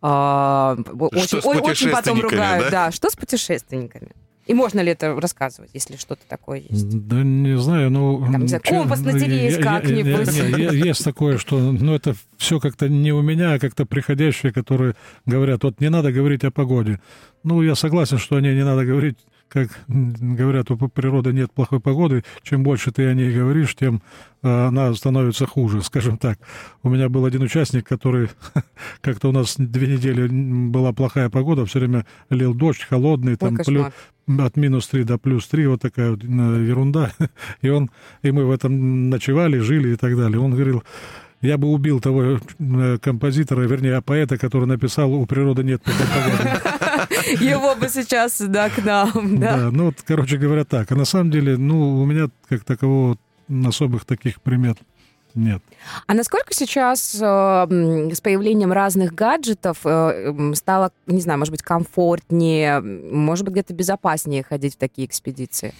А, 0.01 0.75
Очень, 0.99 1.41
с 1.41 1.45
ой- 1.45 1.59
очень 1.61 1.91
потом 1.91 2.19
ругают, 2.19 2.65
да? 2.71 2.85
да. 2.87 2.91
Что 2.91 3.09
с 3.09 3.15
путешественниками? 3.15 4.11
И 4.47 4.53
можно 4.53 4.79
ли 4.79 4.91
это 4.91 5.19
рассказывать, 5.19 5.69
если 5.73 5.97
что-то 5.97 6.21
такое 6.27 6.63
есть? 6.67 7.07
Да 7.07 7.17
не 7.23 7.57
знаю, 7.57 7.91
ну... 7.91 8.19
Там, 8.31 8.41
не 8.41 8.47
знаю, 8.47 8.63
компас 8.67 8.99
ну, 9.01 9.11
натереть 9.11 9.51
я- 9.53 9.57
я- 9.57 9.63
как-нибудь. 9.63 10.73
Есть 10.85 11.03
такое, 11.03 11.37
что, 11.37 11.59
ну, 11.59 11.93
это 11.93 12.15
все 12.37 12.59
как-то 12.59 12.89
не 12.89 13.11
у 13.11 13.21
меня, 13.21 13.53
а 13.53 13.59
как-то 13.59 13.85
приходящие, 13.85 14.51
которые 14.51 14.95
говорят, 15.25 15.63
вот 15.63 15.79
не 15.79 15.89
надо 15.89 16.11
говорить 16.11 16.43
о 16.43 16.51
погоде. 16.51 16.99
Ну, 17.43 17.61
я 17.61 17.75
согласен, 17.75 18.17
что 18.17 18.35
они 18.37 18.49
не 18.53 18.65
надо 18.65 18.83
говорить 18.85 19.17
как 19.51 19.67
говорят, 19.87 20.71
у 20.71 20.77
природы 20.77 21.33
нет 21.33 21.51
плохой 21.51 21.81
погоды, 21.81 22.23
чем 22.41 22.63
больше 22.63 22.91
ты 22.91 23.05
о 23.07 23.13
ней 23.13 23.33
говоришь, 23.33 23.75
тем 23.75 24.01
э, 24.43 24.67
она 24.67 24.93
становится 24.93 25.45
хуже, 25.45 25.81
скажем 25.83 26.17
так. 26.17 26.39
У 26.83 26.89
меня 26.89 27.09
был 27.09 27.25
один 27.25 27.41
участник, 27.41 27.85
который 27.85 28.29
как-то 29.01 29.29
у 29.29 29.31
нас 29.33 29.55
две 29.57 29.87
недели 29.87 30.27
была 30.27 30.93
плохая 30.93 31.29
погода, 31.29 31.65
все 31.65 31.79
время 31.79 32.05
лил 32.29 32.53
дождь, 32.53 32.81
холодный, 32.81 33.35
там 33.35 33.57
плюс, 33.57 33.87
от 34.27 34.55
минус 34.55 34.87
3 34.87 35.03
до 35.03 35.17
плюс 35.17 35.47
3, 35.47 35.67
вот 35.67 35.81
такая 35.81 36.11
вот 36.11 36.23
ерунда. 36.23 37.11
И 37.61 37.69
он, 37.69 37.91
и 38.21 38.31
мы 38.31 38.45
в 38.45 38.51
этом 38.51 39.09
ночевали, 39.09 39.59
жили 39.59 39.93
и 39.93 39.95
так 39.97 40.15
далее. 40.15 40.39
Он 40.39 40.51
говорил, 40.51 40.83
я 41.41 41.57
бы 41.57 41.67
убил 41.67 41.99
того 41.99 42.39
э, 42.59 42.97
композитора, 43.01 43.63
вернее, 43.63 44.01
поэта, 44.01 44.37
который 44.37 44.65
написал 44.65 45.11
«У 45.13 45.25
природы 45.25 45.63
нет 45.63 45.81
плохой 45.81 46.05
погоды». 46.07 46.90
Его 47.39 47.75
бы 47.75 47.89
сейчас, 47.89 48.39
да, 48.41 48.69
к 48.69 48.83
нам, 48.83 49.39
да. 49.39 49.57
Да, 49.57 49.71
ну, 49.71 49.93
короче 50.05 50.37
говоря, 50.37 50.63
так. 50.65 50.91
А 50.91 50.95
на 50.95 51.05
самом 51.05 51.31
деле, 51.31 51.57
ну, 51.57 52.01
у 52.01 52.05
меня 52.05 52.29
как 52.47 52.63
такового 52.63 53.17
особых 53.65 54.05
таких 54.05 54.41
примет 54.41 54.77
нет. 55.35 55.61
А 56.07 56.13
насколько 56.13 56.53
сейчас 56.53 57.15
э, 57.15 57.19
с 57.19 58.21
появлением 58.21 58.71
разных 58.71 59.13
гаджетов 59.13 59.79
э, 59.85 60.53
стало, 60.55 60.91
не 61.07 61.21
знаю, 61.21 61.39
может 61.39 61.51
быть, 61.51 61.61
комфортнее, 61.61 62.81
может 62.81 63.45
быть, 63.45 63.53
где-то 63.53 63.73
безопаснее 63.73 64.43
ходить 64.43 64.75
в 64.75 64.77
такие 64.77 65.07
экспедиции? 65.07 65.73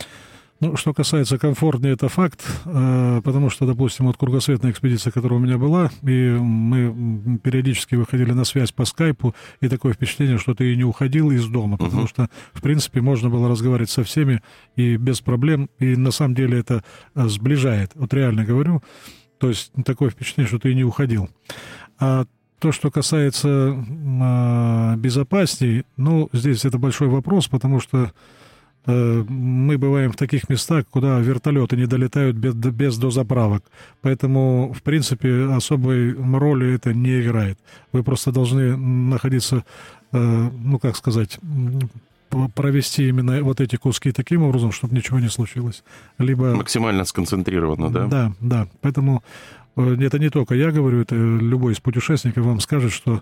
Ну, 0.61 0.77
что 0.77 0.93
касается 0.93 1.39
комфортнее, 1.39 1.93
это 1.93 2.07
факт, 2.07 2.45
э, 2.65 3.21
потому 3.23 3.49
что, 3.49 3.65
допустим, 3.65 4.05
вот 4.05 4.17
кругосветная 4.17 4.69
экспедиция, 4.69 5.09
которая 5.09 5.39
у 5.39 5.41
меня 5.43 5.57
была, 5.57 5.89
и 6.03 6.37
мы 6.39 7.39
периодически 7.39 7.95
выходили 7.95 8.31
на 8.31 8.43
связь 8.43 8.71
по 8.71 8.85
скайпу, 8.85 9.33
и 9.59 9.67
такое 9.67 9.93
впечатление, 9.93 10.37
что 10.37 10.53
ты 10.53 10.71
и 10.71 10.77
не 10.77 10.83
уходил 10.83 11.31
из 11.31 11.47
дома, 11.47 11.77
потому 11.77 12.03
uh-huh. 12.03 12.09
что, 12.09 12.29
в 12.53 12.61
принципе, 12.61 13.01
можно 13.01 13.27
было 13.27 13.49
разговаривать 13.49 13.89
со 13.89 14.03
всеми 14.03 14.43
и 14.75 14.97
без 14.97 15.19
проблем, 15.19 15.67
и 15.79 15.95
на 15.95 16.11
самом 16.11 16.35
деле 16.35 16.59
это 16.59 16.83
э, 17.15 17.27
сближает, 17.27 17.93
вот 17.95 18.13
реально 18.13 18.45
говорю, 18.45 18.83
то 19.39 19.49
есть 19.49 19.71
такое 19.83 20.11
впечатление, 20.11 20.47
что 20.47 20.59
ты 20.59 20.71
и 20.71 20.75
не 20.75 20.83
уходил. 20.83 21.27
А 21.97 22.25
то, 22.59 22.71
что 22.71 22.91
касается 22.91 23.83
э, 23.83 24.95
безопасней, 24.97 25.85
ну, 25.97 26.29
здесь 26.33 26.65
это 26.65 26.77
большой 26.77 27.07
вопрос, 27.07 27.47
потому 27.47 27.79
что 27.79 28.11
мы 28.85 29.77
бываем 29.77 30.11
в 30.11 30.15
таких 30.15 30.49
местах, 30.49 30.85
куда 30.89 31.19
вертолеты 31.19 31.77
не 31.77 31.85
долетают 31.85 32.35
без, 32.35 32.53
без 32.55 32.97
дозаправок. 32.97 33.63
Поэтому, 34.01 34.73
в 34.73 34.81
принципе, 34.81 35.45
особой 35.51 36.13
роли 36.13 36.73
это 36.73 36.93
не 36.93 37.21
играет. 37.21 37.59
Вы 37.91 38.03
просто 38.03 38.31
должны 38.31 38.75
находиться, 38.75 39.63
э, 40.11 40.17
ну, 40.17 40.79
как 40.79 40.95
сказать, 40.95 41.39
провести 42.55 43.07
именно 43.07 43.43
вот 43.43 43.61
эти 43.61 43.75
куски 43.75 44.11
таким 44.11 44.43
образом, 44.43 44.71
чтобы 44.71 44.95
ничего 44.95 45.19
не 45.19 45.29
случилось. 45.29 45.83
Либо... 46.17 46.55
Максимально 46.55 47.05
сконцентрированно, 47.05 47.89
да? 47.89 48.07
Да, 48.07 48.33
да. 48.39 48.67
Поэтому 48.81 49.23
э, 49.75 49.97
это 49.99 50.17
не 50.17 50.29
только 50.29 50.55
я 50.55 50.71
говорю, 50.71 51.01
это 51.01 51.15
любой 51.15 51.73
из 51.73 51.79
путешественников 51.79 52.45
вам 52.45 52.59
скажет, 52.59 52.91
что 52.91 53.21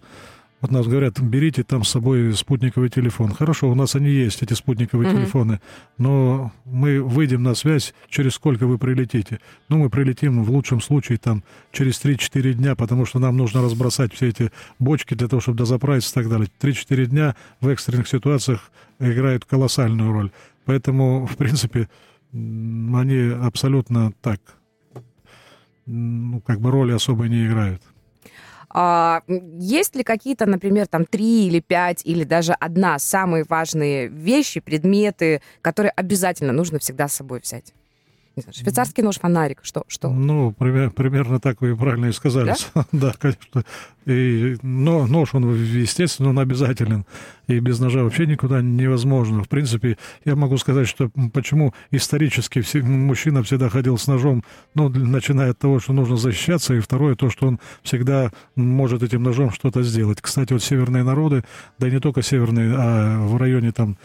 вот 0.62 0.72
нас 0.72 0.88
говорят, 0.88 1.19
берите 1.22 1.63
там 1.63 1.84
с 1.84 1.89
собой 1.89 2.34
спутниковый 2.34 2.89
телефон. 2.89 3.34
Хорошо, 3.34 3.69
у 3.69 3.76
нас 3.76 3.95
они 3.95 4.10
есть, 4.10 4.43
эти 4.43 4.54
спутниковые 4.54 5.10
mm-hmm. 5.10 5.15
телефоны, 5.15 5.62
но 5.98 6.52
мы 6.65 7.02
выйдем 7.02 7.43
на 7.43 7.56
связь, 7.56 7.93
через 8.10 8.34
сколько 8.34 8.67
вы 8.67 8.78
прилетите. 8.78 9.39
Ну, 9.69 9.78
мы 9.78 9.89
прилетим 9.89 10.43
в 10.43 10.52
лучшем 10.52 10.82
случае 10.82 11.17
там 11.17 11.43
через 11.72 12.04
3-4 12.04 12.54
дня, 12.54 12.76
потому 12.76 13.06
что 13.06 13.19
нам 13.19 13.38
нужно 13.38 13.62
разбросать 13.62 14.13
все 14.13 14.28
эти 14.28 14.52
бочки 14.80 15.13
для 15.13 15.30
того, 15.30 15.39
чтобы 15.39 15.58
дозаправиться 15.58 16.12
и 16.12 16.24
так 16.24 16.30
далее. 16.30 16.50
3-4 16.60 17.06
дня 17.06 17.36
в 17.62 17.67
экстренных 17.69 18.10
ситуациях 18.10 18.72
играют 19.00 19.45
колоссальную 19.45 20.12
роль. 20.12 20.32
Поэтому, 20.65 21.26
в 21.26 21.38
принципе, 21.38 21.88
они 22.34 23.34
абсолютно 23.41 24.12
так, 24.22 24.41
ну, 25.86 26.41
как 26.41 26.60
бы 26.60 26.69
роли 26.69 26.91
особой 26.91 27.30
не 27.30 27.48
играют. 27.48 27.82
А, 28.71 29.23
есть 29.27 29.95
ли 29.95 30.03
какие-то, 30.03 30.45
например, 30.45 30.88
там 30.88 31.05
три 31.05 31.47
или 31.47 31.60
пять 31.60 32.01
или 32.05 32.23
даже 32.23 32.53
одна 32.53 32.99
самые 32.99 33.43
важные 33.47 34.08
вещи, 34.08 34.60
предметы, 34.60 35.41
которые 35.62 35.91
обязательно 35.91 36.53
нужно 36.53 36.79
всегда 36.79 37.08
с 37.08 37.13
собой 37.15 37.39
взять? 37.41 37.73
Швейцарский 38.52 39.04
нож, 39.04 39.17
фонарик, 39.17 39.60
что? 39.63 39.84
что? 39.88 40.10
Ну, 40.10 40.52
пример, 40.52 40.91
примерно 40.91 41.39
так 41.39 41.62
вы 41.62 41.75
правильно 41.75 42.08
и 42.08 42.12
сказали. 42.12 42.56
Да, 42.73 42.86
да 42.91 43.13
конечно. 43.17 43.63
И, 44.06 44.58
но 44.63 45.06
нож, 45.06 45.34
он, 45.34 45.54
естественно, 45.54 46.30
он 46.30 46.39
обязателен. 46.39 47.06
И 47.47 47.60
без 47.60 47.80
ножа 47.80 48.04
вообще 48.04 48.25
никуда 48.25 48.62
невозможно. 48.62 49.43
В 49.43 49.49
принципе, 49.49 49.97
я 50.25 50.36
могу 50.36 50.58
сказать, 50.58 50.88
что 50.88 51.10
почему 51.34 51.73
исторически 51.91 52.62
все, 52.62 52.82
мужчина 52.82 53.43
всегда 53.43 53.69
ходил 53.69 53.97
с 53.97 54.08
ножом, 54.08 54.43
ну, 54.73 54.89
начиная 54.89 55.52
от 55.52 55.60
того, 55.60 55.80
что 55.80 55.93
нужно 55.93 56.17
защищаться, 56.17 56.73
и 56.73 56.80
второе, 56.80 57.15
то, 57.15 57.30
что 57.30 57.47
он 57.47 57.60
всегда 57.84 58.32
может 58.56 59.04
этим 59.04 59.23
ножом 59.23 59.52
что-то 59.52 59.84
сделать. 59.84 60.21
Кстати, 60.21 60.54
вот 60.54 60.63
северные 60.63 61.04
народы, 61.04 61.43
да 61.78 61.88
и 61.88 61.91
не 61.91 61.99
только 61.99 62.21
северные, 62.21 62.73
а 62.75 63.19
в 63.25 63.38
районе 63.38 63.71
там 63.71 63.97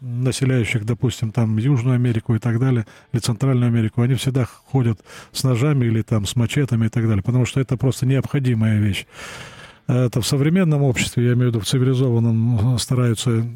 населяющих, 0.00 0.84
допустим, 0.84 1.32
там 1.32 1.58
Южную 1.58 1.96
Америку 1.96 2.34
и 2.34 2.38
так 2.38 2.58
далее, 2.58 2.86
или 3.12 3.20
Центральную 3.20 3.68
Америку, 3.68 4.02
они 4.02 4.14
всегда 4.14 4.44
ходят 4.44 5.00
с 5.32 5.44
ножами 5.44 5.86
или 5.86 6.02
там 6.02 6.26
с 6.26 6.36
мачетами 6.36 6.86
и 6.86 6.88
так 6.88 7.06
далее, 7.06 7.22
потому 7.22 7.44
что 7.44 7.60
это 7.60 7.76
просто 7.76 8.06
необходимая 8.06 8.78
вещь. 8.78 9.06
Это 9.86 10.20
в 10.20 10.26
современном 10.26 10.82
обществе, 10.82 11.24
я 11.24 11.32
имею 11.32 11.50
в 11.50 11.54
виду 11.54 11.60
в 11.60 11.66
цивилизованном, 11.66 12.78
стараются 12.78 13.46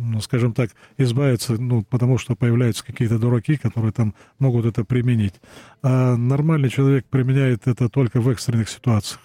ну, 0.00 0.20
скажем 0.20 0.52
так, 0.54 0.70
избавиться, 0.98 1.60
ну, 1.60 1.82
потому 1.82 2.16
что 2.16 2.34
появляются 2.34 2.84
какие-то 2.84 3.18
дураки, 3.18 3.56
которые 3.56 3.92
там 3.92 4.14
могут 4.38 4.64
это 4.64 4.84
применить. 4.84 5.34
А 5.82 6.16
нормальный 6.16 6.70
человек 6.70 7.04
применяет 7.06 7.66
это 7.66 7.88
только 7.88 8.20
в 8.20 8.28
экстренных 8.30 8.70
ситуациях. 8.70 9.20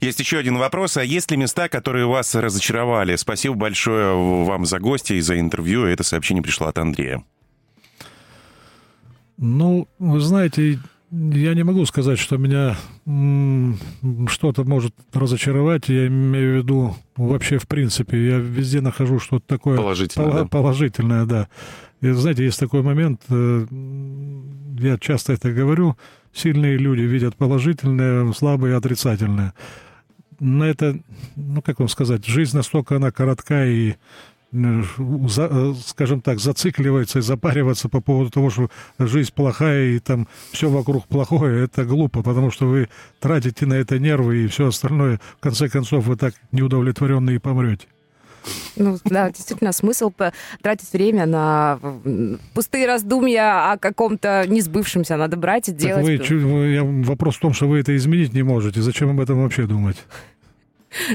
Есть 0.00 0.20
еще 0.20 0.38
один 0.38 0.58
вопрос. 0.58 0.96
А 0.96 1.04
есть 1.04 1.30
ли 1.30 1.36
места, 1.36 1.68
которые 1.68 2.06
вас 2.06 2.34
разочаровали? 2.34 3.16
Спасибо 3.16 3.54
большое 3.54 4.14
вам 4.44 4.66
за 4.66 4.78
гости 4.78 5.14
и 5.14 5.20
за 5.20 5.38
интервью. 5.38 5.84
Это 5.84 6.02
сообщение 6.02 6.42
пришло 6.42 6.66
от 6.66 6.78
Андрея. 6.78 7.22
Ну, 9.38 9.88
вы 9.98 10.20
знаете, 10.20 10.78
я 11.10 11.54
не 11.54 11.62
могу 11.62 11.84
сказать, 11.84 12.18
что 12.18 12.36
меня 12.36 12.76
что-то 14.28 14.64
может 14.64 14.94
разочаровать. 15.12 15.88
Я 15.88 16.06
имею 16.06 16.54
в 16.54 16.56
виду 16.62 16.96
вообще 17.16 17.58
в 17.58 17.66
принципе. 17.66 18.26
Я 18.26 18.38
везде 18.38 18.80
нахожу 18.80 19.18
что-то 19.18 19.46
такое 19.46 19.76
положительное, 19.76 20.30
пол- 20.30 20.38
да. 20.38 20.46
положительное, 20.46 21.24
да. 21.26 21.48
И 22.00 22.10
знаете, 22.10 22.44
есть 22.44 22.58
такой 22.58 22.82
момент, 22.82 23.20
э, 23.28 23.66
я 24.80 24.98
часто 24.98 25.34
это 25.34 25.52
говорю, 25.52 25.96
сильные 26.32 26.76
люди 26.76 27.02
видят 27.02 27.36
положительное, 27.36 28.32
слабые 28.32 28.76
отрицательное. 28.76 29.54
На 30.40 30.64
это, 30.64 30.98
ну 31.36 31.62
как 31.62 31.78
вам 31.78 31.88
сказать, 31.88 32.26
жизнь 32.26 32.56
настолько 32.56 32.96
она 32.96 33.12
коротка 33.12 33.64
и 33.66 33.94
э, 34.52 34.82
за, 35.28 35.74
скажем 35.86 36.20
так, 36.20 36.40
зацикливается 36.40 37.20
и 37.20 37.22
запариваться 37.22 37.88
по 37.88 38.00
поводу 38.00 38.30
того, 38.30 38.50
что 38.50 38.68
жизнь 38.98 39.32
плохая 39.32 39.90
и 39.90 39.98
там 40.00 40.26
все 40.50 40.68
вокруг 40.68 41.06
плохое, 41.06 41.64
это 41.64 41.84
глупо, 41.84 42.22
потому 42.22 42.50
что 42.50 42.66
вы 42.66 42.88
тратите 43.20 43.66
на 43.66 43.74
это 43.74 43.98
нервы 43.98 44.44
и 44.44 44.48
все 44.48 44.68
остальное, 44.68 45.20
в 45.38 45.40
конце 45.40 45.68
концов, 45.68 46.06
вы 46.06 46.16
так 46.16 46.34
неудовлетворенные 46.50 47.36
и 47.36 47.38
помрете. 47.38 47.86
Ну, 48.76 48.98
да, 49.04 49.30
действительно, 49.30 49.72
смысл 49.72 50.12
тратить 50.62 50.92
время 50.92 51.26
на 51.26 51.78
пустые 52.54 52.86
раздумья 52.86 53.72
о 53.72 53.78
каком-то 53.78 54.44
несбывшемся. 54.48 55.16
Надо 55.16 55.36
брать 55.36 55.68
и 55.68 55.72
делать. 55.72 56.20
Так 56.20 56.30
вы, 56.30 57.02
вопрос 57.04 57.36
в 57.36 57.40
том, 57.40 57.52
что 57.52 57.68
вы 57.68 57.80
это 57.80 57.96
изменить 57.96 58.32
не 58.32 58.42
можете. 58.42 58.80
Зачем 58.80 59.10
об 59.10 59.20
этом 59.20 59.42
вообще 59.42 59.66
думать? 59.66 59.96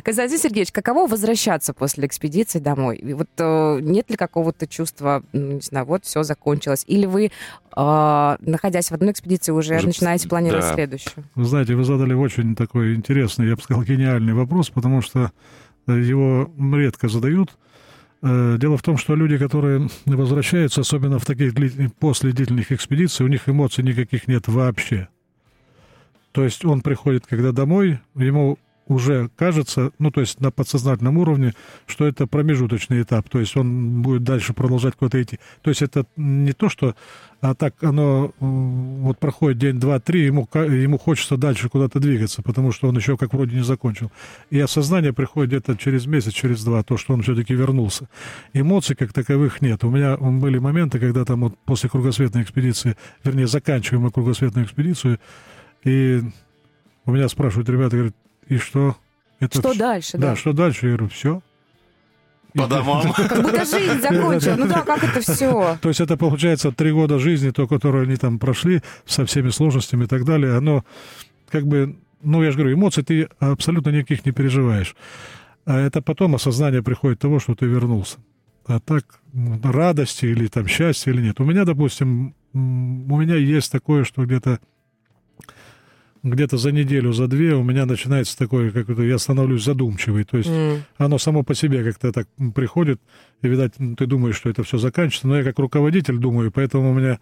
Константин 0.03 0.39
Сергеевич, 0.39 0.71
каково 0.71 1.07
возвращаться 1.07 1.73
после 1.73 2.07
экспедиции 2.07 2.59
домой? 2.59 2.97
И 2.97 3.13
вот 3.13 3.29
э, 3.37 3.79
нет 3.81 4.09
ли 4.09 4.17
какого-то 4.17 4.67
чувства, 4.67 5.23
ну, 5.33 5.53
не 5.53 5.61
знаю, 5.61 5.85
вот 5.85 6.05
все 6.05 6.23
закончилось? 6.23 6.83
Или 6.87 7.05
вы, 7.05 7.31
э, 7.75 8.37
находясь 8.39 8.89
в 8.89 8.93
одной 8.93 9.11
экспедиции, 9.11 9.51
уже, 9.51 9.77
уже 9.77 9.87
начинаете 9.87 10.27
планировать 10.27 10.65
да. 10.65 10.73
следующую? 10.73 11.25
Вы 11.35 11.45
знаете, 11.45 11.75
вы 11.75 11.83
задали 11.83 12.13
очень 12.13 12.55
такой 12.55 12.95
интересный, 12.95 13.47
я 13.49 13.55
бы 13.55 13.61
сказал, 13.61 13.83
гениальный 13.83 14.33
вопрос, 14.33 14.69
потому 14.69 15.01
что 15.01 15.31
его 15.87 16.51
редко 16.73 17.07
задают. 17.07 17.57
Э, 18.21 18.57
дело 18.59 18.77
в 18.77 18.81
том, 18.81 18.97
что 18.97 19.15
люди, 19.15 19.37
которые 19.37 19.87
возвращаются, 20.05 20.81
особенно 20.81 21.19
в 21.19 21.25
таких 21.25 21.53
после 21.99 22.31
длительных 22.31 22.71
экспедиций, 22.71 23.25
у 23.25 23.29
них 23.29 23.47
эмоций 23.47 23.83
никаких 23.83 24.27
нет 24.27 24.47
вообще. 24.47 25.07
То 26.31 26.43
есть 26.43 26.63
он 26.65 26.81
приходит, 26.81 27.25
когда 27.27 27.51
домой, 27.51 27.99
ему 28.15 28.59
уже 28.87 29.29
кажется, 29.35 29.91
ну, 29.99 30.11
то 30.11 30.21
есть 30.21 30.39
на 30.39 30.51
подсознательном 30.51 31.17
уровне, 31.17 31.53
что 31.85 32.07
это 32.07 32.27
промежуточный 32.27 33.01
этап, 33.01 33.29
то 33.29 33.39
есть 33.39 33.55
он 33.57 34.01
будет 34.01 34.23
дальше 34.23 34.53
продолжать 34.53 34.95
куда-то 34.95 35.21
идти. 35.21 35.39
То 35.61 35.69
есть 35.69 35.81
это 35.81 36.05
не 36.15 36.53
то, 36.53 36.69
что 36.69 36.95
а 37.39 37.53
так 37.53 37.83
оно 37.83 38.33
вот 38.39 39.19
проходит 39.19 39.59
день, 39.59 39.79
два, 39.79 39.99
три, 39.99 40.25
ему, 40.25 40.49
ему 40.53 40.97
хочется 40.97 41.37
дальше 41.37 41.69
куда-то 41.69 41.99
двигаться, 41.99 42.41
потому 42.41 42.71
что 42.71 42.87
он 42.87 42.97
еще 42.97 43.15
как 43.15 43.33
вроде 43.33 43.55
не 43.55 43.63
закончил. 43.63 44.11
И 44.49 44.59
осознание 44.59 45.13
приходит 45.13 45.49
где-то 45.49 45.77
через 45.77 46.07
месяц, 46.07 46.33
через 46.33 46.63
два, 46.63 46.81
то, 46.81 46.97
что 46.97 47.13
он 47.13 47.21
все-таки 47.21 47.53
вернулся. 47.53 48.09
Эмоций 48.53 48.95
как 48.95 49.13
таковых 49.13 49.61
нет. 49.61 49.83
У 49.83 49.91
меня 49.91 50.17
были 50.17 50.57
моменты, 50.57 50.99
когда 50.99 51.25
там 51.25 51.41
вот 51.41 51.57
после 51.59 51.89
кругосветной 51.89 52.41
экспедиции, 52.41 52.97
вернее, 53.23 53.45
заканчиваем 53.45 54.03
мы 54.03 54.11
кругосветную 54.11 54.65
экспедицию, 54.65 55.19
и 55.83 56.23
у 57.05 57.11
меня 57.11 57.29
спрашивают 57.29 57.69
ребята, 57.69 57.97
говорят, 57.97 58.15
и 58.49 58.57
что? 58.57 58.97
Это 59.39 59.59
что 59.59 59.73
дальше? 59.73 60.17
Да, 60.17 60.29
да, 60.29 60.35
что 60.35 60.53
дальше? 60.53 60.87
Я 60.87 60.95
говорю, 60.95 61.09
все. 61.09 61.41
По 62.53 62.67
домам. 62.67 63.11
Как 63.15 63.41
будто 63.41 63.65
жизнь 63.65 64.01
закончила. 64.01 64.55
Ну 64.55 64.67
да, 64.67 64.81
как 64.81 65.03
это 65.03 65.21
все? 65.21 65.77
То 65.81 65.89
есть 65.89 66.01
это 66.01 66.17
получается 66.17 66.71
три 66.71 66.91
года 66.91 67.19
жизни, 67.19 67.51
то, 67.51 67.67
которое 67.67 68.03
они 68.03 68.15
там 68.15 68.39
прошли, 68.39 68.81
со 69.05 69.25
всеми 69.25 69.49
сложностями 69.49 70.05
и 70.05 70.07
так 70.07 70.25
далее, 70.25 70.55
оно 70.55 70.83
как 71.49 71.67
бы, 71.67 71.97
ну 72.21 72.43
я 72.43 72.51
же 72.51 72.57
говорю, 72.57 72.75
эмоций 72.75 73.03
ты 73.03 73.29
абсолютно 73.39 73.91
никаких 73.91 74.25
не 74.25 74.31
переживаешь. 74.31 74.95
А 75.65 75.77
это 75.79 76.01
потом 76.01 76.35
осознание 76.35 76.81
приходит 76.81 77.19
того, 77.19 77.39
что 77.39 77.53
ты 77.53 77.65
вернулся. 77.65 78.17
А 78.65 78.79
так, 78.79 79.05
радости 79.63 80.25
или 80.25 80.47
там 80.47 80.67
счастья 80.67 81.11
или 81.11 81.21
нет. 81.21 81.39
У 81.39 81.45
меня, 81.45 81.63
допустим, 81.63 82.33
у 82.53 82.57
меня 82.57 83.35
есть 83.35 83.71
такое, 83.71 84.03
что 84.03 84.25
где-то 84.25 84.59
где-то 86.23 86.57
за 86.57 86.71
неделю, 86.71 87.13
за 87.13 87.27
две 87.27 87.53
у 87.53 87.63
меня 87.63 87.85
начинается 87.85 88.37
такое, 88.37 88.71
как 88.71 88.89
я 88.89 89.17
становлюсь 89.17 89.63
задумчивый. 89.63 90.23
То 90.23 90.37
есть 90.37 90.49
mm. 90.49 90.79
оно 90.97 91.17
само 91.17 91.43
по 91.43 91.55
себе 91.55 91.83
как-то 91.83 92.11
так 92.11 92.27
приходит, 92.53 93.01
и, 93.41 93.47
видать, 93.47 93.73
ты 93.97 94.05
думаешь, 94.05 94.35
что 94.35 94.49
это 94.49 94.63
все 94.63 94.77
заканчивается, 94.77 95.27
но 95.27 95.37
я 95.37 95.43
как 95.43 95.59
руководитель 95.59 96.17
думаю, 96.17 96.51
поэтому 96.51 96.91
у 96.91 96.93
меня 96.93 97.19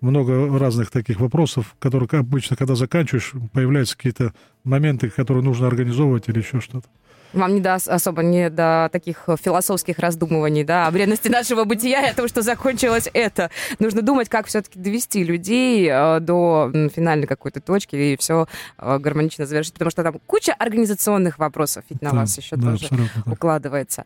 много 0.00 0.58
разных 0.58 0.90
таких 0.90 1.20
вопросов, 1.20 1.74
которые 1.78 2.08
обычно, 2.12 2.56
когда 2.56 2.74
заканчиваешь, 2.74 3.32
появляются 3.52 3.96
какие-то 3.96 4.32
моменты, 4.64 5.10
которые 5.10 5.42
нужно 5.42 5.66
организовывать 5.66 6.28
или 6.28 6.38
еще 6.38 6.60
что-то. 6.60 6.88
Вам 7.32 7.54
не 7.54 7.60
до, 7.60 7.74
особо 7.74 8.22
не 8.22 8.50
до 8.50 8.88
таких 8.92 9.28
философских 9.42 9.98
раздумываний, 9.98 10.64
да, 10.64 10.86
о 10.86 10.90
бренности 10.90 11.28
нашего 11.28 11.64
бытия 11.64 12.06
и 12.06 12.10
о 12.10 12.14
том, 12.14 12.28
что 12.28 12.42
закончилось 12.42 13.08
это. 13.12 13.50
Нужно 13.78 14.02
думать, 14.02 14.28
как 14.28 14.46
все-таки 14.46 14.78
довести 14.78 15.24
людей 15.24 15.88
э, 15.90 16.20
до 16.20 16.70
финальной 16.94 17.26
какой-то 17.26 17.60
точки 17.60 17.96
и 17.96 18.16
все 18.18 18.46
э, 18.78 18.98
гармонично 18.98 19.46
завершить, 19.46 19.74
потому 19.74 19.90
что 19.90 20.02
там 20.02 20.20
куча 20.26 20.54
организационных 20.54 21.38
вопросов 21.38 21.84
ведь 21.90 22.02
на 22.02 22.10
да, 22.10 22.16
вас 22.18 22.36
еще 22.36 22.56
да, 22.56 22.72
тоже 22.72 22.88
укладывается 23.26 24.04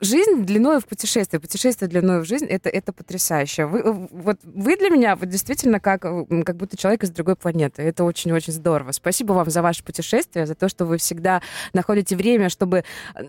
жизнь 0.00 0.44
длиной 0.44 0.80
в 0.80 0.86
путешествие, 0.86 1.40
путешествие 1.40 1.88
длиной 1.88 2.20
в 2.20 2.24
жизнь, 2.24 2.46
это, 2.46 2.68
это 2.68 2.92
потрясающе. 2.92 3.66
Вы, 3.66 3.80
э, 3.80 3.92
вот 4.10 4.38
вы 4.42 4.76
для 4.76 4.90
меня 4.90 5.16
вот 5.16 5.28
действительно 5.28 5.80
как, 5.80 6.02
как 6.02 6.56
будто 6.56 6.76
человек 6.76 7.04
из 7.04 7.10
другой 7.10 7.36
планеты. 7.36 7.82
Это 7.82 8.04
очень-очень 8.04 8.52
здорово. 8.52 8.92
Спасибо 8.92 9.32
вам 9.32 9.50
за 9.50 9.62
ваше 9.62 9.82
путешествие, 9.82 10.46
за 10.46 10.54
то, 10.54 10.68
что 10.68 10.84
вы 10.84 10.98
всегда 10.98 11.42
находите 11.72 12.16
время, 12.16 12.48
чтобы 12.48 12.84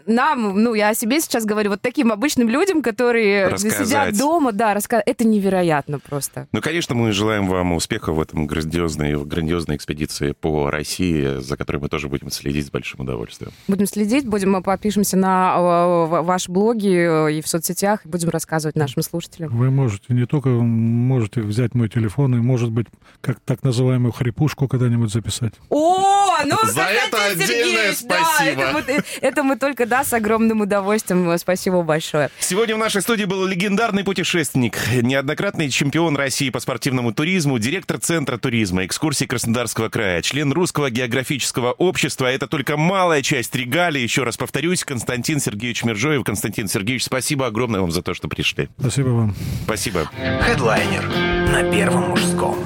нам, 0.05 0.61
ну, 0.61 0.73
я 0.73 0.89
о 0.89 0.95
себе 0.95 1.19
сейчас 1.21 1.45
говорю, 1.45 1.71
вот 1.71 1.81
таким 1.81 2.11
обычным 2.11 2.49
людям, 2.49 2.81
которые 2.81 3.47
рассказать. 3.47 3.87
сидят 3.87 4.17
дома, 4.17 4.51
да, 4.51 4.73
рассказать. 4.73 5.07
Это 5.07 5.25
невероятно 5.25 5.99
просто. 5.99 6.47
Ну, 6.51 6.61
конечно, 6.61 6.93
мы 6.95 7.11
желаем 7.11 7.47
вам 7.47 7.73
успеха 7.73 8.11
в 8.11 8.21
этом 8.21 8.47
грандиозной, 8.47 9.23
грандиозной 9.23 9.75
экспедиции 9.75 10.33
по 10.33 10.69
России, 10.69 11.39
за 11.39 11.57
которой 11.57 11.77
мы 11.77 11.89
тоже 11.89 12.09
будем 12.09 12.29
следить 12.29 12.67
с 12.67 12.71
большим 12.71 13.01
удовольствием. 13.01 13.51
Будем 13.67 13.87
следить, 13.87 14.27
будем, 14.27 14.51
мы 14.51 14.61
подпишемся 14.61 15.17
на 15.17 15.55
э, 15.57 16.21
ваш 16.21 16.47
блог 16.47 16.58
блоге 16.59 17.05
э, 17.05 17.33
и 17.33 17.41
в 17.41 17.47
соцсетях, 17.47 18.05
и 18.05 18.09
будем 18.09 18.29
рассказывать 18.29 18.75
нашим 18.75 19.01
слушателям. 19.01 19.55
Вы 19.55 19.71
можете 19.71 20.13
не 20.13 20.25
только 20.25 20.49
можете 20.49 21.41
взять 21.41 21.73
мой 21.73 21.89
телефон 21.89 22.35
и, 22.35 22.39
может 22.39 22.71
быть, 22.71 22.87
как 23.21 23.39
так 23.39 23.63
называемую 23.63 24.11
хрипушку 24.11 24.67
когда-нибудь 24.67 25.11
записать. 25.11 25.53
О, 25.69 26.28
ну, 26.45 26.57
За 26.65 26.81
это 26.81 27.25
отдельное 27.25 27.93
спасибо. 27.93 28.83
Да, 28.87 29.03
это, 29.21 29.43
мы 29.43 29.57
только, 29.57 29.85
да, 29.85 30.03
с 30.03 30.13
огромным 30.13 30.61
удовольствием. 30.61 31.37
Спасибо 31.37 31.81
большое. 31.81 32.29
Сегодня 32.39 32.75
в 32.75 32.77
нашей 32.77 33.01
студии 33.01 33.25
был 33.25 33.45
легендарный 33.45 34.03
путешественник, 34.03 34.77
неоднократный 35.01 35.69
чемпион 35.69 36.15
России 36.17 36.49
по 36.49 36.59
спортивному 36.59 37.13
туризму, 37.13 37.57
директор 37.59 37.99
Центра 37.99 38.37
туризма, 38.37 38.85
экскурсий 38.85 39.27
Краснодарского 39.27 39.89
края, 39.89 40.21
член 40.21 40.51
Русского 40.51 40.89
географического 40.89 41.71
общества. 41.71 42.27
Это 42.27 42.47
только 42.47 42.77
малая 42.77 43.21
часть 43.21 43.55
регалий. 43.55 44.03
Еще 44.03 44.23
раз 44.23 44.37
повторюсь, 44.37 44.83
Константин 44.83 45.39
Сергеевич 45.39 45.83
Мержоев. 45.83 46.23
Константин 46.23 46.49
Константин 46.49 46.67
Сергеевич, 46.67 47.03
спасибо 47.03 47.47
огромное 47.47 47.79
вам 47.79 47.91
за 47.91 48.01
то, 48.01 48.13
что 48.13 48.27
пришли. 48.27 48.69
Спасибо 48.79 49.09
вам. 49.09 49.35
Спасибо. 49.65 50.09
Хедлайнер 50.41 51.07
на 51.51 51.71
Первом 51.71 52.09
мужском. 52.09 52.57